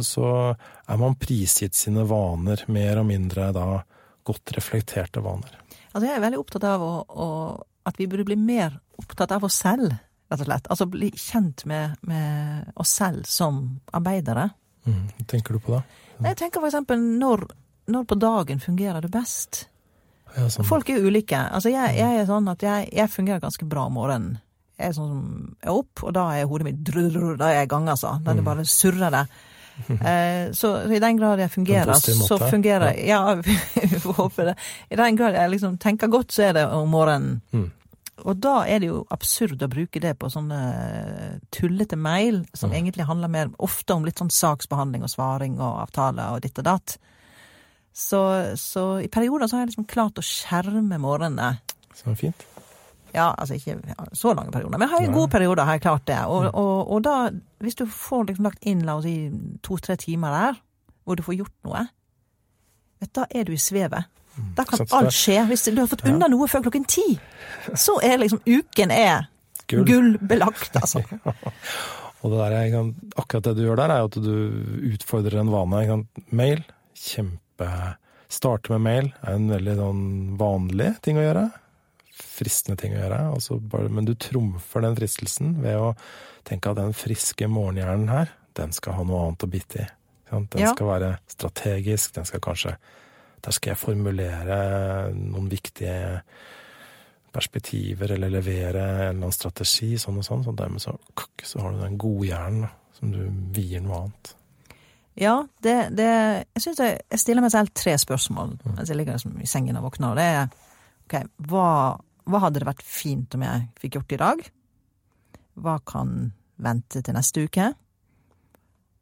så 0.00 0.30
er 0.56 1.02
man 1.02 1.18
prisgitt 1.20 1.76
sine 1.76 2.06
vaner, 2.08 2.64
mer 2.72 3.02
og 3.02 3.10
mindre 3.10 3.50
da 3.52 3.66
godt 4.26 4.52
reflekterte 4.56 5.22
vaner. 5.24 5.54
Altså 5.92 6.08
Jeg 6.08 6.16
er 6.16 6.24
veldig 6.26 6.40
opptatt 6.42 6.66
av 6.68 6.82
å, 6.84 6.92
å, 7.08 7.28
at 7.88 8.00
vi 8.00 8.08
burde 8.10 8.26
bli 8.28 8.36
mer 8.40 8.78
opptatt 9.00 9.32
av 9.32 9.46
oss 9.46 9.60
selv, 9.62 9.94
rett 10.28 10.42
og 10.42 10.48
slett. 10.48 10.66
Altså 10.72 10.88
bli 10.90 11.12
kjent 11.14 11.64
med, 11.70 11.96
med 12.08 12.72
oss 12.76 12.96
selv 12.98 13.28
som 13.30 13.62
arbeidere. 13.96 14.50
Mm. 14.86 15.06
Tenker 15.30 15.56
du 15.56 15.62
på 15.62 15.76
da? 15.76 15.84
Jeg 16.24 16.38
tenker 16.40 16.62
for 16.62 16.70
eksempel 16.70 17.00
når, 17.00 17.46
når 17.92 18.06
på 18.10 18.18
dagen 18.20 18.62
fungerer 18.62 19.04
det 19.04 19.12
best? 19.14 19.66
Ja, 20.36 20.48
sånn. 20.52 20.66
Folk 20.68 20.90
er 20.92 21.04
ulike. 21.04 21.38
Altså 21.38 21.72
jeg, 21.72 21.96
jeg 21.96 22.20
er 22.20 22.28
sånn 22.28 22.48
at 22.52 22.64
jeg, 22.64 22.90
jeg 22.94 23.12
fungerer 23.12 23.42
ganske 23.42 23.68
bra 23.68 23.86
om 23.88 23.96
morgenen. 23.96 24.38
Jeg 24.76 24.90
er 24.90 24.96
sånn 24.98 25.12
som 25.12 25.28
er 25.64 25.72
opp, 25.72 26.02
og 26.04 26.12
da 26.12 26.26
er 26.36 26.48
hodet 26.50 26.66
mitt 26.66 26.80
drr, 26.84 27.06
drr, 27.14 27.36
Da 27.40 27.48
er 27.48 27.62
jeg 27.62 27.68
i 27.70 27.72
gang, 27.72 27.86
altså. 27.88 28.18
Da 28.20 28.32
er 28.32 28.40
det 28.40 28.44
bare 28.44 28.66
surrer 28.68 29.14
det. 29.14 29.22
Eh, 29.76 30.52
så 30.56 30.70
i 30.88 30.98
den 31.02 31.18
grad 31.20 31.38
jeg 31.38 31.50
fungerer, 31.52 31.94
så 32.00 32.38
fungerer 32.38 32.50
fungerer 32.50 33.00
Ja, 33.06 33.34
vi 33.44 33.98
får 34.00 34.12
håpe 34.16 34.46
det. 34.48 34.54
I 34.90 34.96
den 34.96 35.16
grad 35.18 35.34
jeg 35.36 35.50
liksom 35.52 35.76
tenker 35.78 36.08
godt, 36.08 36.32
så 36.32 36.48
er 36.48 36.52
det 36.56 36.66
om 36.72 36.88
morgenen. 36.90 37.42
Mm. 37.52 37.66
Og 38.24 38.38
da 38.40 38.62
er 38.64 38.80
det 38.80 38.88
jo 38.88 39.02
absurd 39.12 39.60
å 39.60 39.68
bruke 39.68 40.00
det 40.00 40.14
på 40.18 40.30
sånne 40.32 40.60
tullete 41.52 41.98
mail, 42.00 42.46
som 42.56 42.70
Mm. 42.70 42.76
egentlig 42.78 43.04
handler 43.06 43.28
mer 43.28 43.50
ofte 43.58 43.92
om 43.94 44.04
litt 44.04 44.16
sånn 44.18 44.32
saksbehandling 44.32 45.02
og 45.04 45.10
svaring 45.12 45.60
og 45.60 45.82
avtale 45.84 46.24
og 46.32 46.40
ditt 46.40 46.58
og 46.58 46.64
datt. 46.64 46.96
Så, 47.92 48.56
så 48.56 49.02
i 49.04 49.08
perioder 49.08 49.46
så 49.46 49.56
har 49.56 49.66
jeg 49.66 49.74
liksom 49.74 49.86
klart 49.88 50.18
å 50.20 50.24
skjerme 50.24 50.98
morgenene. 50.98 51.58
Så 51.94 52.16
fint. 52.16 52.46
Ja, 53.14 53.30
altså 53.38 53.56
ikke 53.56 53.78
så 54.16 54.34
lange 54.34 54.52
perioder, 54.52 54.78
men 54.78 54.90
har 54.90 55.04
jo 55.04 55.12
gode 55.14 55.30
perioder 55.32 55.64
har 55.64 55.78
jeg 55.78 55.84
klart 55.86 56.06
det. 56.08 56.18
Og, 56.26 56.48
og, 56.52 56.90
og 56.92 57.04
da, 57.06 57.14
hvis 57.64 57.78
du 57.78 57.86
får 57.90 58.26
liksom 58.30 58.48
lagt 58.48 58.66
inn, 58.66 58.82
la 58.84 58.98
oss 58.98 59.06
si, 59.06 59.30
to-tre 59.64 59.96
timer 60.00 60.34
der, 60.34 60.58
hvor 61.06 61.16
du 61.16 61.22
får 61.24 61.38
gjort 61.38 61.54
noe, 61.68 61.86
vet, 63.00 63.12
da 63.16 63.26
er 63.30 63.46
du 63.46 63.54
i 63.54 63.60
svevet. 63.60 64.10
Da 64.56 64.66
kan 64.68 64.82
alt 64.98 65.14
skje. 65.16 65.38
Hvis 65.48 65.64
du 65.70 65.78
har 65.80 65.88
fått 65.88 66.04
unna 66.08 66.28
noe 66.28 66.48
før 66.50 66.66
klokken 66.66 66.84
ti, 66.90 67.14
så 67.72 67.96
er 68.04 68.18
liksom 68.20 68.42
uken 68.44 68.92
er 68.92 69.30
Gull. 69.70 69.86
gullbelagt, 69.88 70.76
altså. 70.76 71.00
Og 72.24 72.32
det 72.32 72.42
der, 72.42 72.90
akkurat 73.20 73.44
det 73.44 73.54
du 73.56 73.62
gjør 73.62 73.78
der, 73.78 73.92
er 73.94 74.06
at 74.08 74.16
du 74.18 74.92
utfordrer 74.92 75.40
en 75.40 75.52
vane. 75.52 76.02
Mail, 76.34 76.64
kjempe 76.96 77.70
Starte 78.26 78.72
med 78.74 78.82
mail 78.82 79.08
er 79.22 79.36
en 79.36 79.46
veldig 79.52 79.74
sånn 79.78 80.02
vanlig 80.40 80.88
ting 81.04 81.20
å 81.20 81.22
gjøre. 81.22 81.44
Fristende 82.16 82.78
ting 82.80 82.94
å 82.96 83.00
gjøre. 83.02 83.20
og 83.34 83.42
så 83.44 83.58
bare, 83.60 83.88
men 83.92 84.06
du 84.08 84.14
trumfer 84.14 84.80
den 84.84 84.96
fristelsen 84.96 85.56
ved 85.62 85.76
å 85.76 85.94
tenke 86.48 86.70
at 86.70 86.78
den 86.80 86.94
friske 86.96 87.48
morgenhjernen 87.48 88.08
her, 88.08 88.30
den 88.56 88.72
skal 88.72 88.96
ha 88.96 89.04
noe 89.04 89.26
annet 89.26 89.44
å 89.44 89.50
bite 89.52 89.82
i. 89.82 89.86
sant? 90.30 90.50
Den 90.50 90.62
Ja. 90.62 90.72
skal 90.74 90.86
være 90.86 91.18
strategisk. 91.28 92.14
Den 92.14 92.24
skal 92.24 92.40
kanskje 92.40 92.76
Der 93.44 93.52
skal 93.52 93.70
jeg 93.70 93.78
formulere 93.78 95.12
noen 95.14 95.48
viktige 95.48 96.22
perspektiver, 97.32 98.10
eller 98.12 98.32
levere 98.32 98.80
en 98.82 99.00
eller 99.00 99.10
annen 99.10 99.32
strategi, 99.32 99.92
sånn 100.00 100.18
og 100.18 100.24
sånn. 100.24 100.42
Så 100.44 100.54
dermed 100.56 100.82
så, 100.82 100.96
så 101.44 101.60
har 101.62 101.72
du 101.72 101.82
den 101.82 101.98
gode 102.00 102.26
hjernen 102.30 102.68
som 102.96 103.12
du 103.12 103.20
vier 103.52 103.80
noe 103.84 104.00
annet. 104.06 104.32
Ja, 105.16 105.46
det, 105.64 105.94
det 105.96 106.08
Jeg 106.56 106.62
syns 106.64 106.78
jeg, 106.82 106.98
jeg 107.10 107.18
stiller 107.22 107.44
meg 107.44 107.52
selv 107.54 107.72
tre 107.72 107.94
spørsmål 107.96 108.58
mens 108.66 108.88
jeg 108.90 108.98
ligger 108.98 109.16
liksom 109.16 109.38
i 109.40 109.46
sengen 109.48 109.76
og 109.78 109.86
våkner. 109.90 110.16
Det 110.18 110.24
er 110.24 110.48
OK, 111.06 111.14
hva, 111.48 111.68
hva 112.26 112.40
hadde 112.42 112.60
det 112.62 112.66
vært 112.68 112.82
fint 112.86 113.34
om 113.36 113.44
jeg 113.46 113.66
fikk 113.80 113.98
gjort 113.98 114.14
i 114.16 114.20
dag? 114.22 114.40
Hva 115.62 115.76
kan 115.86 116.32
vente 116.62 117.02
til 117.04 117.14
neste 117.16 117.44
uke? 117.46 117.68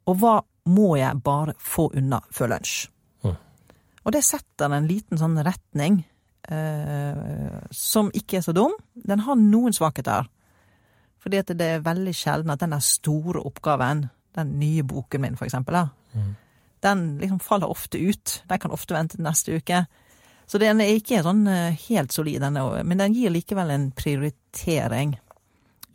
Og 0.05 0.19
hva 0.21 0.35
må 0.69 0.95
jeg 0.99 1.21
bare 1.25 1.55
få 1.61 1.87
unna 1.97 2.19
før 2.33 2.53
lunsj? 2.53 2.75
Mm. 3.25 3.35
Og 4.05 4.13
det 4.13 4.21
setter 4.25 4.73
en 4.73 4.87
liten 4.89 5.17
sånn 5.17 5.37
retning 5.45 6.03
eh, 6.49 7.59
som 7.73 8.11
ikke 8.13 8.39
er 8.39 8.45
så 8.45 8.53
dum. 8.55 8.73
Den 8.93 9.23
har 9.25 9.39
noen 9.41 9.73
svakheter. 9.73 10.29
Fordi 11.25 11.41
at 11.41 11.53
det 11.57 11.69
er 11.77 11.85
veldig 11.85 12.13
sjelden 12.13 12.53
at 12.53 12.61
den 12.61 12.75
store 12.85 13.41
oppgaven, 13.41 14.05
den 14.37 14.57
nye 14.61 14.83
boken 14.85 15.23
min 15.25 15.37
for 15.39 15.47
eksempel, 15.49 15.87
Mm. 16.15 16.35
den 16.81 16.99
liksom 17.19 17.39
faller 17.41 17.67
ofte 17.67 17.97
ut. 17.99 18.43
Den 18.47 18.59
kan 18.59 18.71
ofte 18.71 18.93
vente 18.93 19.17
til 19.17 19.25
neste 19.25 19.57
uke. 19.57 19.81
Så 20.45 20.61
den 20.61 20.81
er 20.83 20.93
ikke 20.93 21.23
sånn 21.25 21.45
eh, 21.49 21.77
helt 21.87 22.13
solid, 22.13 22.41
denne, 22.43 22.63
men 22.85 23.01
den 23.01 23.15
gir 23.17 23.33
likevel 23.33 23.73
en 23.73 23.87
prioritering. 23.97 25.15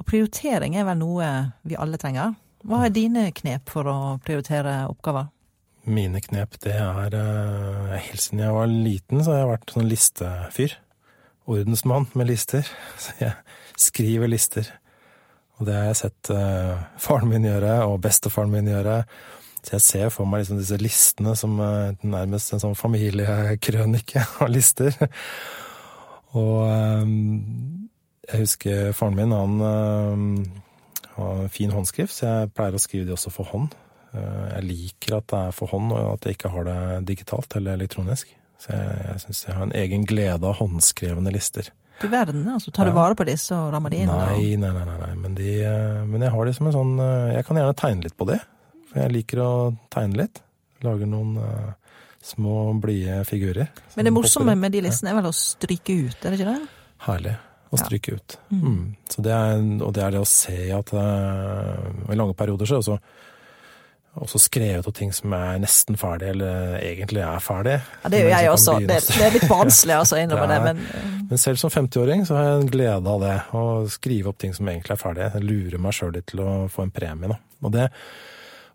Og 0.00 0.07
prioritering 0.09 0.76
er 0.78 0.88
vel 0.88 0.99
noe 1.02 1.28
vi 1.62 1.78
alle 1.78 2.00
trenger. 2.00 2.35
Hva 2.66 2.85
er 2.87 2.95
dine 2.95 3.28
knep 3.37 3.71
for 3.73 3.88
å 3.88 3.99
prioritere 4.25 4.83
oppgaver? 4.90 5.30
Mine 5.88 6.21
knep, 6.21 6.59
det 6.61 6.75
er 6.76 7.14
eh, 7.16 7.97
Helt 8.04 8.21
siden 8.21 8.42
jeg 8.45 8.52
var 8.52 8.69
liten, 8.69 9.23
så 9.25 9.33
har 9.33 9.42
jeg 9.42 9.50
vært 9.54 9.75
sånn 9.75 9.88
listefyr. 9.88 10.76
Ordensmann 11.50 12.07
med 12.14 12.28
lister. 12.30 12.69
Så 13.00 13.16
jeg 13.19 13.33
skriver 13.80 14.30
lister. 14.30 14.69
Og 15.59 15.66
det 15.69 15.76
har 15.76 15.90
jeg 15.90 15.99
sett 15.99 16.30
uh, 16.33 16.80
faren 17.00 17.28
min 17.28 17.45
gjøre, 17.45 17.75
og 17.88 17.99
bestefaren 18.04 18.52
min 18.52 18.69
gjøre. 18.71 19.02
Så 19.61 19.76
jeg 19.76 19.85
ser 19.85 20.09
for 20.12 20.29
meg 20.29 20.43
liksom 20.43 20.61
disse 20.61 20.79
listene 20.81 21.35
som 21.37 21.59
uh, 21.61 21.93
nærmest 22.00 22.55
en 22.55 22.62
sånn 22.62 22.79
familiekrønike 22.79 24.25
av 24.45 24.49
lister. 24.52 24.97
og 26.33 26.57
um, 27.05 27.90
jeg 28.31 28.45
husker 28.47 28.93
faren 28.97 29.19
min, 29.19 29.35
han 29.37 29.61
uh, 29.61 31.14
har 31.19 31.47
fin 31.52 31.73
håndskrift, 31.75 32.14
så 32.17 32.29
jeg 32.29 32.52
pleier 32.57 32.79
å 32.79 32.83
skrive 32.83 33.09
de 33.09 33.17
også 33.17 33.33
for 33.35 33.52
hånd. 33.52 33.75
Jeg 34.11 34.64
liker 34.67 35.21
at 35.21 35.26
det 35.31 35.40
er 35.47 35.52
for 35.55 35.71
hånd, 35.71 35.93
og 35.95 36.17
at 36.17 36.25
jeg 36.26 36.35
ikke 36.35 36.50
har 36.50 36.64
det 36.67 36.79
digitalt 37.12 37.52
eller 37.59 37.76
elektronisk. 37.79 38.33
Så 38.59 38.73
jeg, 38.73 38.97
jeg 39.05 39.23
syns 39.23 39.43
jeg 39.45 39.55
har 39.55 39.67
en 39.69 39.75
egen 39.79 40.07
glede 40.09 40.49
av 40.49 40.57
håndskrevne 40.59 41.31
lister. 41.31 41.69
Du 42.00 42.09
verden, 42.11 42.43
altså. 42.50 42.73
Tar 42.75 42.88
du 42.88 42.97
vare 42.97 43.14
på 43.14 43.26
disse 43.29 43.55
og 43.55 43.71
rammer 43.75 43.93
de 43.93 44.00
inn? 44.02 44.11
Nei, 44.11 44.57
nei, 44.59 44.73
nei. 44.75 44.97
nei, 45.05 45.12
Men, 45.21 45.37
de, 45.38 45.52
men 46.09 46.25
jeg 46.25 46.35
har 46.35 46.49
de 46.49 46.57
som 46.57 46.71
en 46.71 46.75
sånn 46.75 46.93
Jeg 47.37 47.47
kan 47.47 47.61
gjerne 47.61 47.76
tegne 47.79 48.09
litt 48.09 48.17
på 48.19 48.26
det. 48.33 48.40
For 48.90 49.02
jeg 49.04 49.14
liker 49.14 49.42
å 49.44 49.50
tegne 49.92 50.25
litt. 50.25 50.42
Lager 50.85 51.09
noen 51.11 51.37
uh, 51.38 51.94
små, 52.25 52.73
blide 52.82 53.20
figurer. 53.28 53.70
Men 53.97 54.09
det 54.09 54.14
morsomme 54.16 54.56
med 54.59 54.75
de 54.75 54.82
listene 54.87 55.12
er 55.12 55.20
vel 55.20 55.30
å 55.30 55.37
stryke 55.37 55.97
ut, 56.06 56.18
er 56.25 56.35
det 56.35 56.40
ikke 56.40 56.52
det? 56.52 56.75
Herlig. 57.06 57.38
Å 57.70 57.78
stryke 57.78 58.12
ja. 58.12 58.18
ut. 58.18 58.38
Mm. 58.50 58.62
Mm. 58.66 58.85
Det 59.14 59.35
er, 59.35 59.66
og 59.87 59.92
det 59.94 60.02
er 60.02 60.14
det 60.16 60.23
å 60.23 60.28
se 60.28 60.61
at 60.75 60.94
uh, 60.97 61.90
i 62.11 62.18
lange 62.18 62.35
perioder 62.38 62.66
så 62.66 62.78
er 62.78 62.80
det 62.80 62.88
også 62.88 63.00
også 64.18 64.40
skrevet 64.42 64.87
opp 64.88 64.97
ting 64.97 65.12
som 65.14 65.32
er 65.37 65.61
nesten 65.62 65.99
ferdig, 65.99 66.32
eller 66.32 66.80
egentlig 66.80 67.23
er 67.23 67.44
ferdig. 67.44 67.76
Ja, 68.02 68.11
Det 68.11 68.23
gjør 68.23 68.32
jeg 68.35 68.50
også. 68.50 68.75
Det, 68.82 68.97
det, 69.06 69.20
er 69.23 69.37
litt 69.37 69.47
vanskelig 69.50 69.97
altså, 70.00 70.16
å 70.16 70.20
innrømme 70.25 70.49
det, 70.50 70.61
men 70.66 71.20
Men 71.30 71.38
selv 71.38 71.61
som 71.62 71.70
50-åring 71.70 72.25
så 72.26 72.35
har 72.35 72.49
jeg 72.49 72.59
en 72.59 72.73
glede 72.73 73.12
av 73.14 73.23
det. 73.23 73.37
Å 73.54 73.62
skrive 73.92 74.32
opp 74.32 74.40
ting 74.42 74.54
som 74.56 74.66
egentlig 74.66 74.97
er 74.97 75.00
ferdig. 75.00 75.28
Jeg 75.30 75.47
lurer 75.47 75.78
meg 75.78 75.94
sjøl 75.94 76.12
litt 76.16 76.26
til 76.32 76.42
å 76.42 76.50
få 76.73 76.88
en 76.88 76.94
premie, 76.94 77.30
da. 77.30 77.38
Og 77.62 77.75
det, 77.76 77.87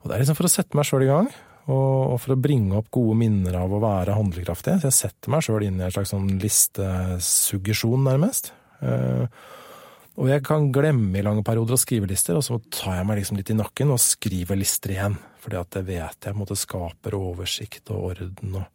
og 0.06 0.12
det 0.12 0.16
er 0.16 0.22
liksom 0.22 0.38
for 0.38 0.46
å 0.46 0.54
sette 0.54 0.78
meg 0.78 0.86
sjøl 0.86 1.04
i 1.08 1.10
gang. 1.10 1.28
Og, 1.66 2.20
for 2.22 2.36
å 2.36 2.38
bringe 2.38 2.78
opp 2.78 2.92
gode 2.94 3.16
minner 3.18 3.56
av 3.58 3.72
å 3.74 3.82
være 3.82 4.14
handlekraftig. 4.14 4.76
Så 4.78 4.92
jeg 4.92 4.98
setter 5.00 5.32
meg 5.34 5.42
sjøl 5.42 5.64
inn 5.66 5.80
i 5.80 5.88
en 5.88 5.94
slags 5.96 6.12
sånn 6.14 6.28
listesuggesjon, 6.44 8.04
nærmest. 8.06 8.52
Uh, 8.86 9.26
og 10.22 10.30
jeg 10.30 10.44
kan 10.46 10.70
glemme 10.76 11.18
i 11.18 11.24
lange 11.26 11.42
perioder 11.48 11.74
å 11.74 11.82
skrive 11.82 12.12
lister, 12.12 12.38
og 12.38 12.46
så 12.46 12.60
tar 12.70 13.00
jeg 13.00 13.08
meg 13.10 13.18
liksom 13.18 13.40
litt 13.42 13.50
i 13.50 13.58
nakken 13.58 13.96
og 13.96 14.04
skriver 14.04 14.62
lister 14.62 14.94
igjen. 14.94 15.18
Fordi 15.42 15.58
at 15.58 15.74
det 15.74 15.84
vet 15.90 16.30
jeg 16.30 16.38
måtte 16.38 16.60
skaper 16.60 17.18
oversikt 17.18 17.90
og 17.96 18.12
orden 18.12 18.60
og, 18.62 18.70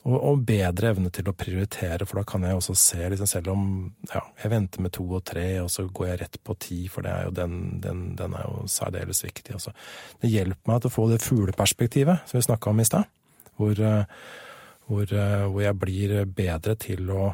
og, 0.00 0.16
og, 0.16 0.44
bedre 0.48 0.94
evne 0.94 1.10
til 1.12 1.28
å 1.28 1.34
prioritere, 1.36 2.06
for 2.08 2.20
da 2.20 2.24
kan 2.28 2.44
jeg 2.46 2.56
også 2.56 2.76
se, 2.78 3.00
liksom 3.12 3.28
selv 3.28 3.50
om 3.52 3.64
ja, 4.08 4.22
jeg 4.40 4.52
venter 4.54 4.84
med 4.86 4.94
to 4.96 5.04
og 5.04 5.24
tre, 5.28 5.44
og 5.60 5.68
så 5.72 5.84
går 5.84 6.08
jeg 6.08 6.20
rett 6.22 6.38
på 6.46 6.56
ti, 6.62 6.78
for 6.92 7.04
er 7.08 7.28
den, 7.36 7.82
den, 7.84 8.06
den 8.16 8.36
er 8.38 8.46
jo 8.48 8.64
særdeles 8.70 9.20
viktig. 9.26 9.58
Også. 9.58 9.74
Det 10.22 10.32
hjelper 10.32 10.72
meg 10.72 10.80
til 10.80 10.88
å 10.88 10.94
få 10.94 11.06
det 11.10 11.20
fugleperspektivet 11.24 12.24
som 12.30 12.40
vi 12.40 12.46
snakka 12.48 12.72
om 12.72 12.80
i 12.80 12.88
stad, 12.88 13.12
hvor, 13.60 13.76
eh, 13.76 14.24
hvor, 14.88 15.04
eh, 15.04 15.44
hvor, 15.44 15.62
jeg 15.66 15.80
blir 15.84 16.16
bedre 16.24 16.78
til 16.80 17.12
å, 17.12 17.28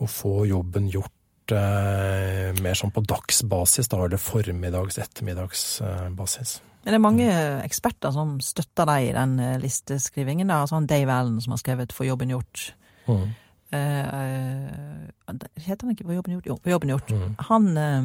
å 0.00 0.08
få 0.08 0.36
jobben 0.48 0.88
gjort 0.96 1.52
eh, 1.52 2.56
mer 2.64 2.80
sånn 2.80 2.94
på 2.94 3.04
dagsbasis, 3.04 3.92
da, 3.92 4.00
eller 4.06 4.22
formiddags-, 4.22 5.02
ettermiddagsbasis. 5.04 6.62
Men 6.84 6.92
det 6.92 6.98
er 6.98 7.04
mange 7.04 7.28
eksperter 7.64 8.12
som 8.12 8.36
støtter 8.44 8.88
deg 8.88 9.08
i 9.08 9.14
den 9.16 9.38
eh, 9.40 9.56
listeskrivingen. 9.62 10.52
da, 10.52 10.66
sånn 10.68 10.88
Dave 10.90 11.12
Allen 11.12 11.40
som 11.40 11.54
har 11.56 11.62
skrevet 11.62 11.92
'For 11.92 12.04
jobben 12.04 12.30
gjort'. 12.30 12.72
Mm. 13.08 13.34
Eh, 13.72 15.38
heter 15.64 15.86
han 15.86 15.94
ikke 15.94 16.04
'For 16.04 16.14
jobben 16.14 16.34
gjort'? 16.36 16.46
Jo, 16.46 16.58
'For 16.62 16.70
jobben 16.70 16.90
gjort'. 16.90 17.12
Mm. 17.12 17.36
Han 17.48 17.76
eh, 17.78 18.02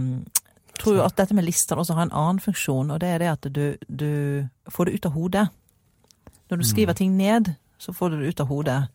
tror 0.79 0.95
jo 0.95 1.03
at 1.03 1.17
dette 1.17 1.35
med 1.35 1.43
lister 1.43 1.75
også 1.75 1.93
har 1.93 2.07
en 2.07 2.15
annen 2.15 2.39
funksjon, 2.39 2.91
og 2.91 3.01
det 3.01 3.09
er 3.09 3.17
det 3.19 3.27
at 3.27 3.53
du, 3.53 3.75
du 3.89 4.47
får 4.69 4.85
det 4.85 4.93
ut 4.93 5.05
av 5.05 5.11
hodet. 5.11 5.47
Når 6.49 6.57
du 6.57 6.63
skriver 6.63 6.93
mm. 6.93 6.95
ting 6.95 7.17
ned, 7.17 7.53
så 7.77 7.93
får 7.93 8.09
du 8.09 8.19
det 8.19 8.27
ut 8.27 8.39
av 8.39 8.47
hodet. 8.47 8.87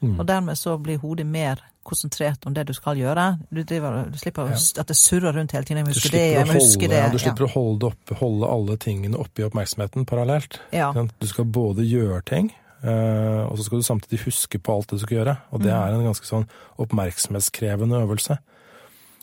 Mm. 0.00 0.18
Og 0.18 0.28
dermed 0.28 0.56
så 0.56 0.78
blir 0.78 0.98
hodet 0.98 1.26
mer 1.26 1.60
konsentrert 1.88 2.46
om 2.48 2.54
det 2.56 2.66
du 2.68 2.74
skal 2.76 2.98
gjøre. 3.00 3.26
Du, 3.50 3.62
driver, 3.62 4.04
du 4.12 4.18
slipper 4.20 4.52
ja. 4.52 4.58
at 4.82 4.90
det 4.90 4.96
surrer 4.98 5.36
rundt 5.36 5.54
hele 5.56 5.68
tiden. 5.68 5.80
Jeg 5.82 5.88
må 5.88 5.94
huske 5.96 6.12
det, 6.14 6.24
jeg 6.34 6.48
huske 6.52 6.90
det. 6.90 7.00
Ja, 7.00 7.10
du 7.12 7.18
slipper 7.22 7.46
ja. 7.46 7.50
å 7.50 7.54
holde, 7.56 7.92
opp, 7.92 8.14
holde, 8.20 8.50
alle 8.54 8.78
tingene 8.82 9.20
oppi 9.20 9.46
oppmerksomheten 9.46 10.06
parallelt. 10.08 10.60
Du 10.72 11.28
skal 11.30 11.48
både 11.58 11.86
gjøre 11.88 12.20
ting, 12.28 12.52
eh, 12.82 13.42
og 13.44 13.56
så 13.58 13.68
skal 13.68 13.82
du 13.82 13.88
samtidig 13.88 14.22
huske 14.26 14.60
på 14.60 14.76
alt 14.76 14.92
det 14.92 15.00
du 15.00 15.06
skal 15.06 15.20
gjøre. 15.20 15.36
Og 15.52 15.64
det 15.64 15.72
mm. 15.72 15.78
er 15.80 15.96
en 15.96 16.08
ganske 16.10 16.30
sånn 16.30 16.48
oppmerksomhetskrevende 16.84 18.02
øvelse. 18.06 18.38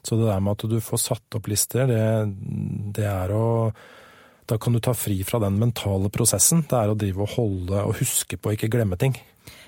Så 0.06 0.18
det 0.20 0.30
der 0.30 0.42
med 0.44 0.58
at 0.58 0.70
du 0.70 0.80
får 0.86 1.02
satt 1.02 1.38
opp 1.38 1.48
lister, 1.50 1.90
det, 1.90 2.02
det 2.98 3.08
er 3.10 3.34
å 3.34 3.46
da 4.46 4.58
kan 4.62 4.74
du 4.74 4.80
ta 4.80 4.94
fri 4.94 5.24
fra 5.26 5.40
den 5.42 5.58
mentale 5.60 6.10
prosessen. 6.14 6.64
Det 6.70 6.78
er 6.78 6.92
å 6.92 6.98
drive 6.98 7.24
og 7.26 7.34
holde 7.34 7.82
og 7.88 7.98
huske 8.02 8.38
på 8.38 8.54
ikke 8.54 8.70
glemme 8.74 8.98
ting. 9.02 9.18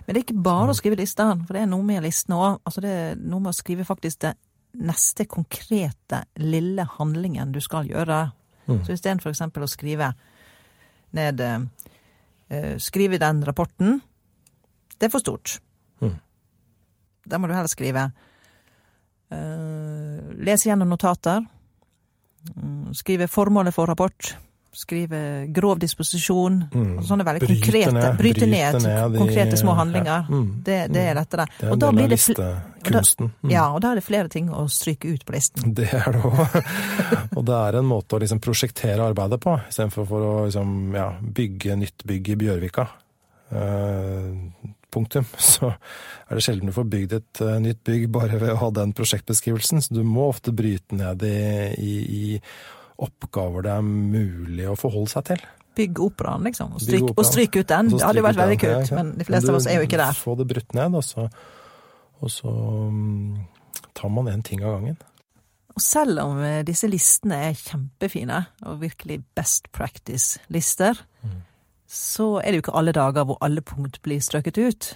Men 0.06 0.14
det 0.14 0.20
er 0.20 0.26
ikke 0.28 0.46
bare 0.46 0.72
å 0.72 0.78
skrive 0.78 1.00
lister, 1.00 1.34
for 1.48 1.58
det 1.58 1.64
er 1.66 1.72
noe 1.72 1.86
med 1.86 2.06
listene 2.06 2.38
òg. 2.38 2.60
Altså 2.64 2.84
det 2.86 2.92
er 2.94 3.18
noe 3.18 3.42
med 3.42 3.52
å 3.52 3.58
skrive 3.58 3.88
faktisk 3.88 4.22
det 4.24 4.36
neste 4.78 5.26
konkrete, 5.26 6.24
lille 6.44 6.86
handlingen 6.98 7.52
du 7.56 7.60
skal 7.64 7.90
gjøre. 7.90 8.22
Mm. 8.68 8.84
Så 8.86 8.94
istedenfor 8.94 9.34
f.eks. 9.34 9.42
å 9.42 9.72
skrive 9.72 10.14
ned 11.18 11.42
uh, 11.42 11.60
Skrive 12.80 13.20
den 13.20 13.42
rapporten. 13.44 13.98
Det 14.96 15.08
er 15.08 15.12
for 15.12 15.24
stort. 15.24 15.58
Mm. 16.00 16.16
Da 17.28 17.40
må 17.40 17.50
du 17.50 17.56
heller 17.58 17.72
skrive 17.72 18.06
uh, 19.34 20.18
Lese 20.38 20.70
gjennom 20.70 20.94
notater. 20.94 21.42
Mm, 22.56 22.94
skrive 22.96 23.28
formålet 23.28 23.76
for 23.76 23.90
rapport 23.90 24.38
skrive 24.76 25.20
grov 25.54 25.80
disposisjon. 25.82 26.60
Mm. 26.74 26.92
Og 27.00 27.08
sånne 27.08 27.26
veldig 27.28 27.44
bryte 27.44 27.56
konkrete 27.56 27.94
ned, 27.96 28.08
Bryte 28.20 28.50
ned, 28.50 28.80
ned 28.84 29.16
de, 29.16 29.22
konkrete 29.22 29.60
små 29.60 29.76
handlinger. 29.78 30.28
Ja. 30.28 30.38
Mm. 30.38 30.48
Det, 30.66 30.78
det, 30.94 31.06
er 31.12 31.20
dette 31.20 31.48
Det 31.48 31.70
er 31.72 31.82
da 31.82 31.92
blir 31.96 32.08
det 32.12 32.18
listekunsten. 32.18 33.32
Mm. 33.42 33.52
Ja, 33.54 33.66
og 33.74 33.82
da 33.84 33.92
er 33.92 34.02
det 34.02 34.06
flere 34.08 34.32
ting 34.34 34.52
å 34.54 34.68
stryke 34.72 35.12
ut 35.12 35.26
på 35.28 35.36
listen. 35.36 35.74
Det 35.78 35.90
er 35.96 36.08
det 36.16 36.24
òg. 36.28 36.60
og 37.38 37.44
det 37.48 37.60
er 37.64 37.80
en 37.82 37.90
måte 37.90 38.18
å 38.18 38.22
liksom 38.24 38.44
prosjektere 38.44 39.08
arbeidet 39.08 39.42
på, 39.44 39.58
istedenfor 39.72 40.10
for 40.10 40.30
å 40.30 40.34
liksom, 40.48 40.78
ja, 40.98 41.12
bygge 41.42 41.82
nytt 41.84 42.08
bygg 42.08 42.34
i 42.34 42.40
Bjørvika. 42.46 42.90
Uh, 43.48 44.34
punktum. 44.94 45.26
Så 45.38 45.72
er 45.72 46.36
det 46.36 46.44
sjelden 46.46 46.72
du 46.72 46.76
får 46.76 46.88
bygd 46.92 47.20
et 47.20 47.44
uh, 47.44 47.58
nytt 47.64 47.84
bygg 47.88 48.10
bare 48.14 48.40
ved 48.42 48.56
å 48.56 48.62
ha 48.66 48.72
den 48.76 48.96
prosjektbeskrivelsen. 48.98 49.84
Så 49.84 49.98
du 49.98 50.04
må 50.08 50.30
ofte 50.32 50.56
bryte 50.56 50.98
ned 50.98 51.24
i, 51.28 51.38
i, 51.78 51.94
i 52.08 52.42
oppgaver 52.98 53.66
det 53.68 53.74
er 53.76 53.86
mulig 53.86 54.68
å 54.70 54.78
forholde 54.80 55.12
seg 55.12 55.28
til. 55.32 55.44
Bygge 55.78 56.08
operaen, 56.08 56.48
liksom. 56.48 56.74
Og 56.78 56.82
stryke, 56.82 57.14
og 57.14 57.28
stryke 57.28 57.62
ut 57.62 57.70
den. 57.70 57.92
Det 57.94 58.02
hadde 58.02 58.24
jo 58.24 58.26
vært 58.26 58.42
veldig 58.42 58.58
kult, 58.64 58.94
men 58.98 59.12
de 59.20 59.28
fleste 59.28 59.54
av 59.54 59.60
oss 59.60 59.68
er 59.70 59.78
jo 59.78 59.86
ikke 59.86 60.00
der. 60.02 60.18
Få 60.18 60.34
det 60.40 60.48
brutt 60.50 60.74
ned, 60.78 60.98
og 60.98 61.06
så, 61.06 61.28
og 62.24 62.34
så 62.34 62.54
um, 62.90 63.38
tar 63.98 64.14
man 64.14 64.32
én 64.32 64.42
ting 64.46 64.64
av 64.66 64.80
gangen. 64.80 64.98
Og 65.78 65.84
selv 65.86 66.24
om 66.24 66.40
eh, 66.42 66.64
disse 66.66 66.90
listene 66.90 67.38
er 67.52 67.60
kjempefine, 67.60 68.42
og 68.66 68.80
virkelig 68.82 69.20
best 69.38 69.70
practice-lister, 69.78 70.98
mm. 71.22 71.36
så 71.86 72.32
er 72.42 72.50
det 72.50 72.58
jo 72.58 72.66
ikke 72.66 72.80
alle 72.80 72.96
dager 72.98 73.28
hvor 73.30 73.38
alle 73.46 73.62
punkt 73.62 74.02
blir 74.02 74.24
strøket 74.24 74.58
ut. 74.58 74.90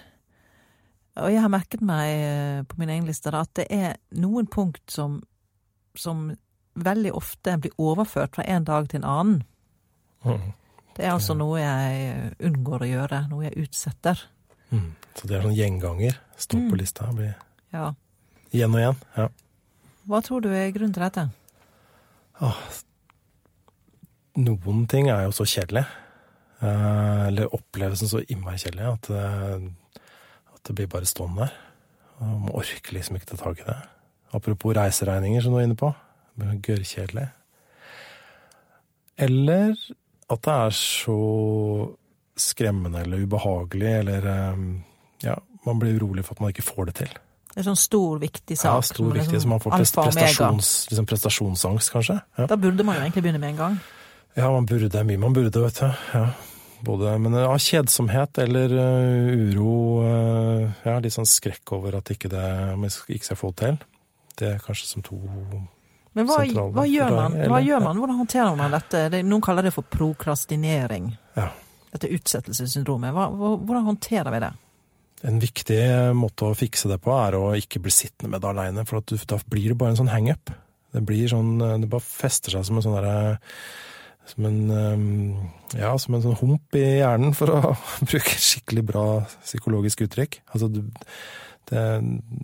Og 1.21 1.29
jeg 1.29 1.43
har 1.43 1.53
merket 1.53 1.83
meg 1.85 2.07
eh, 2.15 2.61
på 2.65 2.79
mine 2.81 2.95
egne 2.95 3.11
lister 3.11 3.35
at 3.37 3.53
det 3.59 3.67
er 3.69 3.99
noen 4.17 4.49
punkt 4.49 4.81
som, 4.89 5.19
som 5.93 6.31
veldig 6.75 7.13
ofte 7.17 7.57
blir 7.61 7.75
overført 7.81 8.35
fra 8.37 8.45
en 8.47 8.67
dag 8.67 8.89
til 8.89 9.01
en 9.01 9.09
annen. 9.11 9.39
Mm. 10.23 10.51
Det 10.95 11.05
er 11.05 11.13
altså 11.13 11.35
noe 11.37 11.59
jeg 11.59 12.31
unngår 12.47 12.85
å 12.85 12.89
gjøre, 12.89 13.23
noe 13.31 13.47
jeg 13.47 13.65
utsetter. 13.65 14.19
Mm. 14.71 14.91
Så 15.15 15.27
det 15.27 15.37
er 15.37 15.45
sånn 15.45 15.57
gjenganger? 15.57 16.19
Står 16.37 16.61
på 16.67 16.75
mm. 16.75 16.79
lista? 16.79 17.09
Blir 17.15 17.33
ja. 17.71 17.91
Igjen 18.51 18.75
og 18.75 18.81
igjen? 18.81 19.01
Ja. 19.15 19.27
Hva 20.11 20.21
tror 20.25 20.43
du 20.43 20.49
er 20.51 20.71
grunnen 20.75 20.95
til 20.95 21.05
dette? 21.05 21.27
Åh, 22.41 22.61
noen 24.41 24.85
ting 24.91 25.09
er 25.11 25.25
jo 25.27 25.35
så 25.35 25.47
kjedelig. 25.47 25.85
Eh, 26.61 27.27
eller 27.27 27.53
opplevelsen 27.55 28.09
så 28.09 28.21
innmari 28.27 28.59
kjedelig 28.61 28.85
at, 28.85 29.09
eh, 29.09 29.63
at, 30.53 30.61
det 30.67 30.75
blir 30.77 30.91
bare 30.91 31.09
stående 31.09 31.47
der. 31.47 31.55
Og 32.21 32.35
man 32.45 32.53
orker 32.53 32.93
liksom 32.93 33.17
ikke 33.17 33.31
ta 33.31 33.39
tak 33.39 33.63
i 33.63 33.67
det. 33.67 33.77
Apropos 34.33 34.75
reiseregninger, 34.77 35.41
som 35.41 35.53
du 35.53 35.59
er 35.59 35.65
inne 35.67 35.79
på. 35.79 35.89
Gørrkjedelig. 36.37 37.27
Eller 39.21 39.73
at 40.31 40.45
det 40.45 40.53
er 40.53 40.75
så 40.75 41.17
skremmende 42.39 43.01
eller 43.03 43.25
ubehagelig, 43.25 43.91
eller 44.01 44.27
ehm, 44.31 44.69
ja, 45.21 45.35
man 45.65 45.81
blir 45.81 45.99
urolig 45.99 46.23
for 46.25 46.37
at 46.37 46.43
man 46.43 46.53
ikke 46.53 46.65
får 46.65 46.89
det 46.89 46.95
til. 47.03 47.17
Det 47.51 47.59
er 47.59 47.67
sånn 47.67 47.79
stor, 47.79 48.21
viktig 48.21 48.55
sak. 48.55 48.77
Ja, 48.77 48.85
stor, 48.87 49.09
viktig, 49.11 49.41
så 49.43 49.49
man 49.51 49.59
får 49.59 49.75
prestasjons, 49.75 50.69
liksom 50.89 51.09
prestasjonsangst, 51.09 51.91
kanskje. 51.91 52.15
Ja. 52.39 52.47
Da 52.47 52.55
burde 52.55 52.85
man 52.87 52.95
jo 52.95 53.03
egentlig 53.03 53.25
begynne 53.25 53.41
med 53.43 53.53
en 53.53 53.59
gang. 53.59 53.75
Ja, 54.37 54.47
man 54.53 54.69
burde. 54.69 55.03
Mye 55.03 55.19
man 55.19 55.35
burde, 55.35 55.65
vet 55.65 55.81
du. 55.81 55.89
Ja. 56.15 56.23
Både, 56.81 57.11
men 57.21 57.35
ja, 57.37 57.51
kjedsomhet 57.61 58.39
eller 58.41 58.71
uh, 58.73 59.51
uro, 59.51 59.73
uh, 60.01 60.79
ja, 60.87 60.95
litt 61.03 61.13
sånn 61.13 61.29
skrekk 61.29 61.75
over 61.77 61.99
at 61.99 62.09
ikke 62.15 62.31
det 62.31 62.47
ikke 63.11 63.27
skal 63.27 63.37
få 63.37 63.51
det 63.51 63.59
til. 63.59 63.77
Det 64.39 64.49
er 64.55 64.63
kanskje 64.63 64.87
som 64.87 65.05
to 65.05 65.19
men 66.17 66.27
hva, 66.27 66.41
hva, 66.75 66.83
gjør 66.89 67.13
man? 67.15 67.37
Hva 67.47 67.59
gjør 67.63 67.83
man? 67.85 67.99
Hvordan 68.01 68.17
håndterer 68.19 68.57
man 68.59 68.73
dette? 68.75 69.03
Det, 69.13 69.21
noen 69.27 69.43
kaller 69.45 69.67
det 69.67 69.71
for 69.75 69.87
prokrastinering. 69.87 71.11
Ja. 71.37 71.47
Dette 71.93 72.09
utsettelsessyndromet. 72.17 73.15
Hva, 73.15 73.29
hvordan 73.31 73.87
håndterer 73.87 74.35
vi 74.35 74.41
det? 74.43 74.51
En 75.31 75.39
viktig 75.39 75.79
måte 76.17 76.49
å 76.49 76.57
fikse 76.57 76.89
det 76.89 76.97
på, 77.03 77.13
er 77.15 77.37
å 77.37 77.53
ikke 77.55 77.79
bli 77.83 77.93
sittende 77.93 78.33
med 78.33 78.43
det 78.43 78.51
aleine. 78.51 78.85
For 78.89 79.05
du, 79.05 79.15
da 79.29 79.39
blir 79.45 79.71
det 79.71 79.79
bare 79.79 79.95
en 79.95 80.01
sånn 80.01 80.11
hangup. 80.11 80.51
Det 80.91 81.05
blir 81.07 81.29
sånn 81.31 81.53
Det 81.61 81.87
bare 81.87 82.03
fester 82.03 82.51
seg 82.51 82.67
som 82.67 82.79
en 82.79 82.83
sånn 82.83 82.97
derre 82.97 83.39
som 84.31 84.45
en, 84.45 84.59
ja, 85.75 85.91
som 85.99 86.15
en 86.15 86.23
sånn 86.23 86.37
hump 86.39 86.75
i 86.77 86.83
hjernen, 87.01 87.33
for 87.35 87.51
å 87.51 87.73
bruke 88.07 88.35
skikkelig 88.37 88.83
bra 88.87 89.05
psykologisk 89.41 90.05
uttrykk. 90.05 90.41
Altså, 90.53 90.69
du, 90.71 90.83
det, 91.69 91.83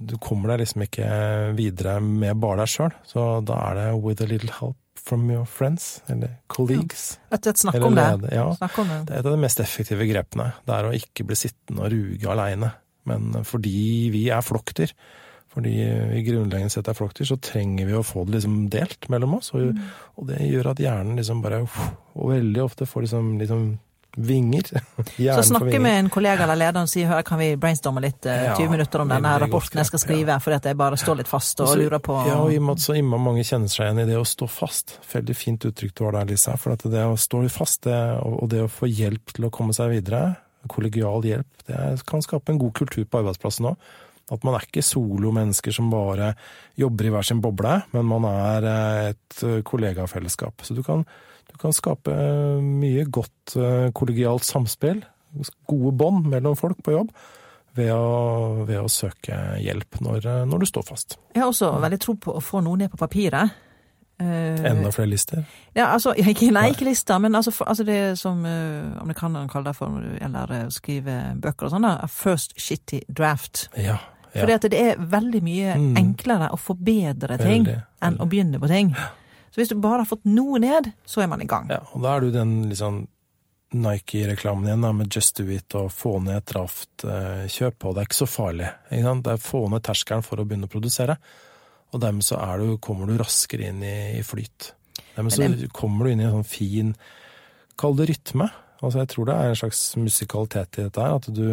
du 0.07 0.17
kommer 0.21 0.53
deg 0.53 0.62
liksom 0.62 0.83
ikke 0.86 1.07
videre 1.57 1.97
med 2.03 2.38
bare 2.41 2.62
deg 2.63 2.74
sjøl, 2.74 2.93
så 3.07 3.29
da 3.45 3.57
er 3.69 3.79
det 3.79 3.88
with 3.97 4.24
a 4.24 4.29
little 4.29 4.53
help 4.59 4.77
from 5.07 5.29
your 5.31 5.45
friends, 5.45 6.01
eller 6.07 6.36
colleagues. 6.47 7.19
Ja, 7.29 7.38
et, 7.38 7.47
et 7.47 7.62
snakk, 7.62 7.79
om 7.83 7.95
det. 7.95 8.33
Ja, 8.36 8.50
snakk 8.59 8.81
om 8.83 8.89
det. 8.91 9.00
Det 9.07 9.15
er 9.15 9.21
et 9.21 9.29
av 9.29 9.38
de 9.38 9.43
mest 9.45 9.62
effektive 9.63 10.07
grepene. 10.09 10.50
Det 10.67 10.75
er 10.75 10.89
å 10.89 10.97
ikke 10.97 11.25
bli 11.29 11.38
sittende 11.39 11.86
og 11.86 11.93
ruge 11.93 12.33
aleine. 12.33 12.74
Men 13.07 13.39
fordi 13.47 14.09
vi 14.12 14.25
er 14.33 14.43
flokkdyr, 14.43 14.91
fordi 15.53 15.74
vi 16.12 16.24
grunnleggende 16.27 16.74
sett 16.74 16.89
er 16.91 16.97
flokkdyr, 16.97 17.29
så 17.29 17.39
trenger 17.41 17.88
vi 17.88 17.95
å 17.95 18.03
få 18.05 18.25
det 18.27 18.36
liksom 18.36 18.57
delt 18.74 19.07
mellom 19.13 19.38
oss. 19.39 19.53
Og, 19.55 19.71
mm. 19.71 19.93
og 20.19 20.27
det 20.29 20.41
gjør 20.43 20.74
at 20.74 20.83
hjernen 20.83 21.19
liksom 21.21 21.39
bare 21.45 21.63
Og 21.63 22.33
veldig 22.33 22.63
ofte 22.65 22.89
får 22.89 23.07
liksom, 23.07 23.31
liksom 23.39 23.63
Vinger. 24.17 24.69
Så 25.17 25.43
snakke 25.43 25.79
med 25.79 26.00
en 26.00 26.09
kollega 26.09 26.43
eller 26.43 26.57
leder 26.57 26.88
og 26.88 26.89
si 26.89 27.03
hør, 27.05 27.21
kan 27.25 27.38
vi 27.41 27.51
brainstorme 27.59 28.01
litt 28.01 28.25
eh, 28.25 28.47
20 28.57 28.71
minutter 28.74 29.03
om 29.03 29.12
denne 29.12 29.33
rapporten 29.43 29.77
jeg 29.81 29.89
skal 29.91 30.01
skrive, 30.01 30.33
ja. 30.33 30.39
fordi 30.41 30.57
at 30.57 30.69
jeg 30.71 30.79
bare 30.79 30.97
står 30.97 31.19
litt 31.21 31.29
fast 31.29 31.62
og 31.62 31.75
lurer 31.77 32.01
på 32.03 32.17
Ja, 32.25 32.39
og 32.41 32.53
i 32.53 32.57
og 32.57 32.65
med 32.65 32.79
at 32.79 32.86
så 32.88 32.97
innmari 32.97 33.25
mange 33.27 33.45
kjenner 33.47 33.71
seg 33.71 33.86
igjen 33.86 34.01
i 34.01 34.07
det 34.09 34.17
å 34.17 34.25
stå 34.25 34.50
fast. 34.50 34.97
Veldig 35.12 35.38
fint 35.38 35.69
uttrykk 35.69 35.93
du 35.93 36.03
har 36.07 36.17
der, 36.17 36.31
Lisa. 36.31 36.57
For 36.57 36.74
at 36.74 36.86
det 36.89 37.05
å 37.05 37.13
stå 37.19 37.43
fast, 37.53 37.83
det, 37.86 38.01
og 38.25 38.50
det 38.51 38.65
å 38.65 38.71
få 38.71 38.89
hjelp 38.89 39.38
til 39.38 39.47
å 39.47 39.53
komme 39.53 39.75
seg 39.77 39.93
videre, 39.93 40.24
kollegial 40.67 41.24
hjelp, 41.24 41.63
det 41.69 41.77
kan 42.09 42.24
skape 42.25 42.51
en 42.51 42.59
god 42.62 42.74
kultur 42.81 43.05
på 43.05 43.21
arbeidsplassen 43.21 43.69
òg. 43.71 43.93
At 44.34 44.43
man 44.43 44.57
er 44.57 44.65
ikke 44.67 44.84
solomennesker 44.84 45.72
som 45.75 45.91
bare 45.93 46.34
jobber 46.79 47.07
i 47.07 47.13
hver 47.15 47.25
sin 47.25 47.39
boble, 47.43 47.79
men 47.93 48.10
man 48.12 48.27
er 48.29 48.69
eh, 48.74 49.13
et 49.13 49.65
kollegafellesskap. 49.67 50.65
Så 50.67 50.75
du 50.75 50.84
kan 50.84 51.05
du 51.48 51.57
kan 51.62 51.74
skape 51.74 52.13
mye 52.62 53.05
godt 53.10 53.55
eh, 53.57 53.89
kollegialt 53.96 54.46
samspill, 54.46 55.01
gode 55.69 55.93
bånd 55.98 56.27
mellom 56.31 56.57
folk 56.60 56.81
på 56.86 56.96
jobb, 56.96 57.13
ved 57.77 57.91
å, 57.93 58.65
ved 58.65 58.81
å 58.81 58.89
søke 58.89 59.38
hjelp 59.62 60.00
når, 60.05 60.19
eh, 60.25 60.43
når, 60.50 60.63
du 60.63 60.69
står 60.69 60.86
fast. 60.88 61.17
Jeg 61.36 61.43
har 61.43 61.51
også 61.51 61.72
veldig 61.84 62.01
tro 62.03 62.17
på 62.22 62.36
å 62.38 62.43
få 62.43 62.62
noe 62.65 62.84
ned 62.84 62.91
på 62.93 63.00
papiret. 63.00 63.63
Enda 64.17 64.89
flere 64.89 65.12
lister? 65.12 65.43
Ja, 65.77 65.91
altså, 65.91 66.15
ikke, 66.17 66.50
nei, 66.50 66.72
ikke 66.74 66.88
lister, 66.88 67.19
men 67.22 67.38
altså, 67.38 67.53
for, 67.53 67.69
altså 67.69 67.86
det 67.86 68.17
som 68.17 68.39
uh, 68.50 68.96
amerikanerne 69.03 69.46
kaller 69.51 69.69
det 69.69 69.77
for 69.77 69.93
når 69.93 70.07
du 70.07 70.15
eller 70.25 70.72
skrive 70.74 71.17
bøker 71.38 71.67
og 71.67 71.75
sånn, 71.75 71.86
first 72.10 72.57
shitty 72.57 73.03
draft. 73.13 73.67
Ja, 73.77 74.00
ja. 74.34 74.41
Fordi 74.41 74.55
at 74.57 74.67
det 74.72 74.79
er 74.81 75.03
veldig 75.12 75.41
mye 75.46 75.75
mm. 75.79 75.91
enklere 76.00 76.51
å 76.53 76.60
forbedre 76.62 77.38
ting 77.39 77.65
veldig, 77.65 77.77
enn 78.01 78.17
veldig. 78.17 78.24
å 78.24 78.29
begynne 78.31 78.62
på 78.62 78.72
ting. 78.72 78.93
Så 79.51 79.62
hvis 79.62 79.71
du 79.71 79.78
bare 79.82 80.04
har 80.04 80.10
fått 80.10 80.28
noe 80.30 80.60
ned, 80.62 80.91
så 81.08 81.23
er 81.23 81.30
man 81.32 81.41
i 81.41 81.49
gang. 81.49 81.69
Ja, 81.71 81.82
og 81.93 82.04
da 82.04 82.15
er 82.15 82.25
du 82.25 82.34
den 82.36 82.58
liksom 82.69 83.06
Nike-reklamen 83.73 84.67
igjen 84.69 84.86
da, 84.86 84.93
med 84.95 85.12
Just 85.12 85.36
Do 85.39 85.47
It 85.51 85.75
og 85.75 85.89
få 85.91 86.17
ned 86.23 86.39
et 86.39 86.54
raft 86.56 87.04
eh, 87.04 87.47
kjøp, 87.51 87.84
og 87.84 87.95
det 87.95 88.04
er 88.04 88.08
ikke 88.08 88.19
så 88.21 88.30
farlig. 88.32 88.69
Ikke? 88.95 89.15
Det 89.25 89.34
er 89.34 89.43
få 89.43 89.63
ned 89.73 89.84
terskelen 89.84 90.23
for 90.23 90.39
å 90.39 90.45
begynne 90.47 90.69
å 90.69 90.71
produsere. 90.71 91.17
Og 91.91 92.04
dermed 92.04 92.23
så 92.23 92.39
du, 92.62 92.69
kommer 92.84 93.10
du 93.10 93.17
raskere 93.19 93.71
inn 93.71 93.82
i, 93.84 93.97
i 94.19 94.23
flyt. 94.23 94.71
Dermed 95.15 95.36
så 95.36 95.49
det... 95.51 95.71
kommer 95.75 96.06
du 96.06 96.13
inn 96.13 96.23
i 96.23 96.28
en 96.28 96.38
sånn 96.39 96.47
fin 96.47 96.93
Kall 97.78 97.93
det 97.93 98.08
rytme. 98.10 98.47
Altså 98.82 99.04
Jeg 99.04 99.10
tror 99.12 99.28
det 99.28 99.34
er 99.38 99.51
en 99.51 99.60
slags 99.60 99.82
musikalitet 100.01 100.80
i 100.80 100.86
dette 100.88 101.04
her. 101.04 101.19
At 101.19 101.28
du, 101.30 101.51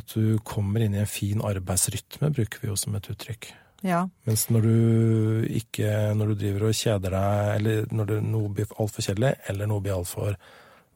at 0.00 0.16
du 0.16 0.36
kommer 0.46 0.84
inn 0.84 0.96
i 0.96 1.02
en 1.02 1.10
fin 1.10 1.42
arbeidsrytme, 1.44 2.32
bruker 2.34 2.62
vi 2.62 2.70
jo 2.70 2.76
som 2.78 2.96
et 2.98 3.08
uttrykk. 3.12 3.50
Ja. 3.86 4.06
Mens 4.26 4.46
når 4.48 4.64
du 4.64 5.48
ikke 5.52 5.90
Når 6.16 6.30
du 6.30 6.34
driver 6.40 6.62
og 6.66 6.74
kjeder 6.74 7.12
deg, 7.12 7.50
eller 7.58 7.90
når 7.92 8.08
det, 8.08 8.16
noe 8.24 8.48
blir 8.50 8.70
altfor 8.80 9.04
kjedelig, 9.04 9.34
eller 9.50 9.68
noe 9.70 9.84
blir 9.84 9.98
altfor 9.98 10.36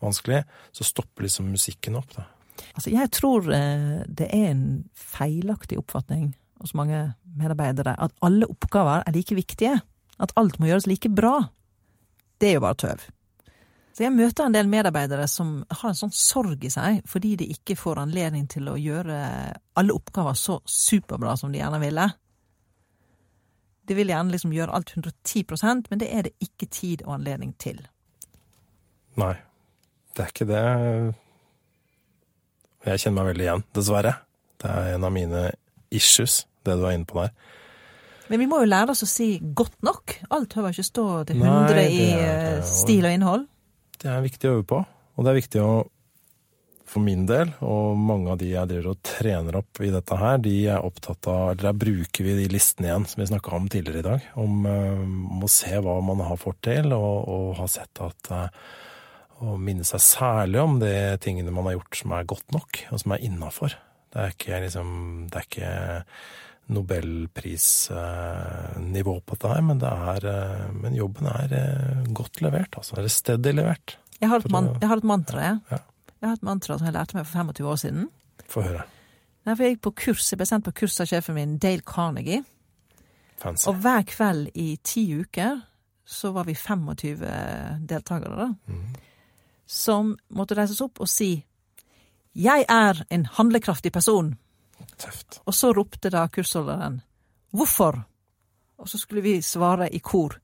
vanskelig, 0.00 0.42
så 0.72 0.86
stopper 0.88 1.26
liksom 1.26 1.50
musikken 1.52 1.98
opp, 2.00 2.14
da. 2.16 2.24
Altså, 2.74 2.90
jeg 2.92 3.10
tror 3.12 3.46
eh, 3.52 4.00
det 4.08 4.28
er 4.32 4.50
en 4.50 4.64
feilaktig 4.96 5.78
oppfatning 5.80 6.32
hos 6.60 6.74
mange 6.76 7.14
medarbeidere 7.36 7.94
at 8.00 8.12
alle 8.24 8.48
oppgaver 8.48 9.04
er 9.06 9.16
like 9.16 9.36
viktige. 9.36 9.78
At 10.20 10.32
alt 10.36 10.58
må 10.60 10.68
gjøres 10.68 10.88
like 10.88 11.08
bra. 11.08 11.48
Det 12.40 12.50
er 12.50 12.58
jo 12.58 12.64
bare 12.64 12.80
tøv. 12.80 13.06
Så 14.00 14.06
jeg 14.06 14.16
møter 14.16 14.46
en 14.48 14.54
del 14.54 14.68
medarbeidere 14.72 15.26
som 15.28 15.58
har 15.68 15.90
en 15.90 15.96
sånn 15.98 16.12
sorg 16.16 16.62
i 16.64 16.70
seg 16.72 17.02
fordi 17.04 17.34
de 17.36 17.50
ikke 17.52 17.74
får 17.76 17.98
anledning 18.00 18.46
til 18.48 18.70
å 18.72 18.78
gjøre 18.80 19.16
alle 19.76 19.92
oppgaver 19.92 20.38
så 20.40 20.56
superbra 20.64 21.34
som 21.36 21.52
de 21.52 21.60
gjerne 21.60 21.82
ville. 21.82 22.06
De 23.84 23.98
vil 23.98 24.08
gjerne 24.08 24.32
liksom 24.32 24.54
gjøre 24.56 24.78
alt 24.78 24.94
110% 24.96 25.92
men 25.92 26.00
det 26.00 26.08
er 26.16 26.24
det 26.30 26.32
ikke 26.40 26.70
tid 26.72 27.04
og 27.04 27.18
anledning 27.18 27.52
til. 27.60 27.84
Nei, 29.20 29.34
det 30.16 30.24
er 30.24 30.32
ikke 30.32 30.48
det. 30.48 30.64
Jeg 32.88 33.04
kjenner 33.04 33.18
meg 33.20 33.30
veldig 33.34 33.48
igjen, 33.50 33.68
dessverre. 33.82 34.16
Det 34.64 34.72
er 34.80 34.90
en 34.94 35.08
av 35.12 35.16
mine 35.20 35.46
issues, 35.92 36.46
det 36.64 36.80
du 36.80 36.88
er 36.88 36.96
inne 36.96 37.12
på 37.12 37.20
der. 37.20 37.36
Men 38.32 38.46
vi 38.46 38.48
må 38.48 38.64
jo 38.64 38.72
lære 38.72 38.96
oss 38.96 39.04
å 39.04 39.12
si 39.12 39.30
'godt 39.44 39.82
nok'. 39.84 40.20
Alt 40.32 40.56
hører 40.56 40.72
ikke 40.72 40.88
stå 40.88 41.08
til 41.28 41.36
100 41.36 41.74
Nei, 41.76 41.88
i 41.92 42.12
eh, 42.16 42.64
stil 42.64 43.04
og 43.04 43.12
innhold. 43.12 43.50
Det 44.00 44.08
er 44.10 44.22
viktig 44.24 44.48
å 44.48 44.58
øve 44.58 44.68
på, 44.68 44.84
og 45.16 45.26
det 45.26 45.32
er 45.32 45.42
viktig 45.42 45.64
å 45.64 45.72
for 46.90 47.04
min 47.04 47.26
del, 47.28 47.52
og 47.62 47.98
mange 47.98 48.32
av 48.32 48.38
de 48.40 48.48
jeg 48.50 48.66
driver 48.70 48.90
og 48.92 49.02
trener 49.06 49.58
opp 49.60 49.80
i 49.84 49.92
dette 49.94 50.16
her, 50.18 50.40
de 50.42 50.54
er 50.74 50.86
opptatt 50.86 51.28
av 51.30 51.52
Eller 51.52 51.68
der 51.68 51.78
bruker 51.84 52.26
vi 52.26 52.36
de 52.40 52.48
listene 52.50 52.88
igjen 52.88 53.06
som 53.06 53.22
vi 53.22 53.28
snakka 53.30 53.54
om 53.54 53.68
tidligere 53.70 54.02
i 54.02 54.08
dag. 54.08 54.26
Om, 54.42 54.56
eh, 54.66 55.04
om, 55.04 55.44
å 55.46 55.50
se 55.50 55.78
hva 55.78 56.00
man 56.02 56.24
har 56.26 56.40
fått 56.40 56.62
til, 56.66 56.90
og, 56.96 57.28
og 57.30 57.52
ha 57.60 57.68
sett 57.70 58.02
at 58.02 58.32
Å 58.32 59.54
eh, 59.54 59.62
minne 59.68 59.86
seg 59.86 60.02
særlig 60.02 60.62
om 60.64 60.80
de 60.82 60.92
tingene 61.22 61.54
man 61.54 61.70
har 61.70 61.78
gjort 61.78 62.02
som 62.02 62.16
er 62.16 62.28
godt 62.34 62.56
nok, 62.56 62.82
og 62.90 63.04
som 63.04 63.14
er 63.14 63.26
innafor. 63.28 63.78
Det 64.10 64.24
er 64.24 64.34
ikke 64.34 64.62
liksom 64.66 64.90
Det 65.30 65.38
er 65.38 65.48
ikke 65.48 65.74
nobelprisnivå 66.70 69.14
på 69.26 69.34
dette 69.36 69.48
her, 69.50 69.62
men, 69.66 69.78
det 69.82 69.90
er, 69.90 70.20
eh, 70.30 70.68
men 70.76 70.94
jobben 70.94 71.26
er 71.30 71.48
godt 72.16 72.40
levert. 72.44 72.72
Altså. 72.78 72.92
Det 72.96 73.04
er 73.04 73.08
steady 73.16 73.52
levert. 73.56 73.88
Jeg 74.20 74.28
har 74.30 74.38
et, 74.38 74.50
man, 74.52 74.66
jeg 74.80 74.88
har 74.90 74.96
et 75.00 75.08
mantra, 75.08 75.38
jeg. 75.44 75.56
Ja. 75.70 75.78
Jeg 76.20 76.28
har 76.28 76.34
et 76.36 76.42
mantra 76.44 76.76
som 76.76 76.86
jeg 76.86 76.94
lærte 76.94 77.16
meg 77.16 77.26
for 77.26 77.32
25 77.40 77.68
år 77.72 77.76
siden. 77.80 78.08
Få 78.50 78.60
høre. 78.66 78.82
Derfor 79.48 79.62
jeg 79.64 79.70
gikk 79.74 79.84
på 79.86 79.98
kurs, 80.02 80.32
jeg 80.32 80.38
ble 80.40 80.48
sendt 80.48 80.66
på 80.66 80.76
kurs 80.82 81.00
av 81.00 81.06
sjefen 81.08 81.34
min, 81.38 81.52
Dale 81.62 81.84
Carnegie. 81.86 82.42
Fancy. 83.40 83.64
Og 83.70 83.74
hver 83.80 84.02
kveld 84.08 84.42
i 84.54 84.78
ti 84.84 85.14
uker 85.16 85.52
så 86.10 86.32
var 86.34 86.44
vi 86.44 86.54
25 86.58 87.24
deltakere, 87.88 88.36
da. 88.36 88.48
Mm. 88.68 88.88
Som 89.70 90.18
måtte 90.34 90.56
reises 90.58 90.82
opp 90.84 91.00
og 91.00 91.08
si 91.08 91.46
'Jeg 92.34 92.64
er 92.68 93.04
en 93.10 93.26
handlekraftig 93.26 93.92
person'. 93.96 94.36
Tøft. 95.00 95.40
Og 95.46 95.56
så 95.56 95.72
ropte 95.76 96.10
da 96.12 96.26
kursholderen 96.28 97.00
'Hvorfor?' 97.52 98.04
Og 98.80 98.88
så 98.88 98.98
skulle 98.98 99.22
vi 99.22 99.40
svare 99.42 99.88
i 99.94 99.98
kor 99.98 100.38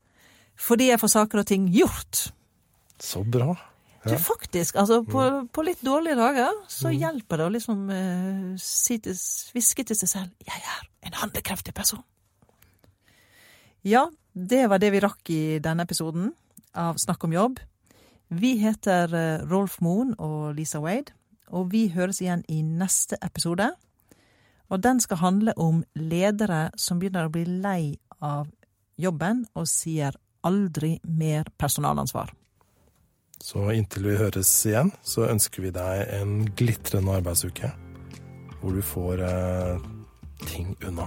'Fordi 0.56 0.88
jeg 0.88 1.00
får 1.00 1.08
saker 1.08 1.38
og 1.38 1.46
ting 1.46 1.68
gjort'. 1.68 2.32
Så 2.98 3.24
bra. 3.24 3.56
Ja. 4.06 4.16
Faktisk. 4.16 4.76
Altså, 4.76 5.02
på, 5.02 5.20
mm. 5.20 5.48
på, 5.48 5.62
litt 5.62 5.82
dårlige 5.82 6.16
dager 6.16 6.52
så 6.68 6.88
mm. 6.88 6.98
hjelper 6.98 7.36
det 7.36 7.46
å 7.46 7.52
liksom 7.52 7.88
uh, 7.90 8.52
si 8.60 8.98
til, 9.02 9.16
hviske 9.52 9.84
til 9.84 9.98
seg 9.98 10.08
selv 10.08 10.30
'Jeg 10.46 10.62
er 10.62 10.86
en 11.06 11.18
handlekraftig 11.22 11.74
person'. 11.74 12.04
Ja, 13.84 14.06
det 14.34 14.68
var 14.70 14.78
det 14.78 14.92
vi 14.92 15.00
rakk 15.00 15.30
i 15.30 15.58
denne 15.58 15.82
episoden 15.82 16.32
av 16.74 16.96
Snakk 16.98 17.24
om 17.24 17.32
jobb. 17.32 17.58
Vi 18.28 18.56
heter 18.58 19.10
uh, 19.14 19.50
Rolf 19.50 19.80
Moen 19.80 20.14
og 20.18 20.54
Lisa 20.54 20.78
Wade, 20.78 21.12
og 21.48 21.72
vi 21.72 21.88
høres 21.88 22.20
igjen 22.20 22.44
i 22.48 22.62
neste 22.62 23.18
episode. 23.22 23.72
Og 24.68 24.82
den 24.82 25.00
skal 25.00 25.20
handle 25.22 25.54
om 25.56 25.84
ledere 25.94 26.70
som 26.76 26.98
begynner 26.98 27.28
å 27.28 27.32
bli 27.34 27.44
lei 27.46 27.96
av 28.20 28.48
jobben 28.98 29.44
og 29.54 29.68
sier 29.70 30.16
aldri 30.46 30.96
mer 31.04 31.48
personalansvar. 31.58 32.32
Så 33.42 33.68
inntil 33.76 34.08
vi 34.08 34.16
høres 34.16 34.50
igjen, 34.66 34.90
så 35.04 35.28
ønsker 35.28 35.66
vi 35.66 35.74
deg 35.74 36.06
en 36.20 36.38
glitrende 36.56 37.18
arbeidsuke. 37.20 37.72
hvor 38.60 38.72
du 38.72 38.82
får 38.82 39.20
eh, 39.22 39.78
ting 40.48 40.76
unna. 40.82 41.06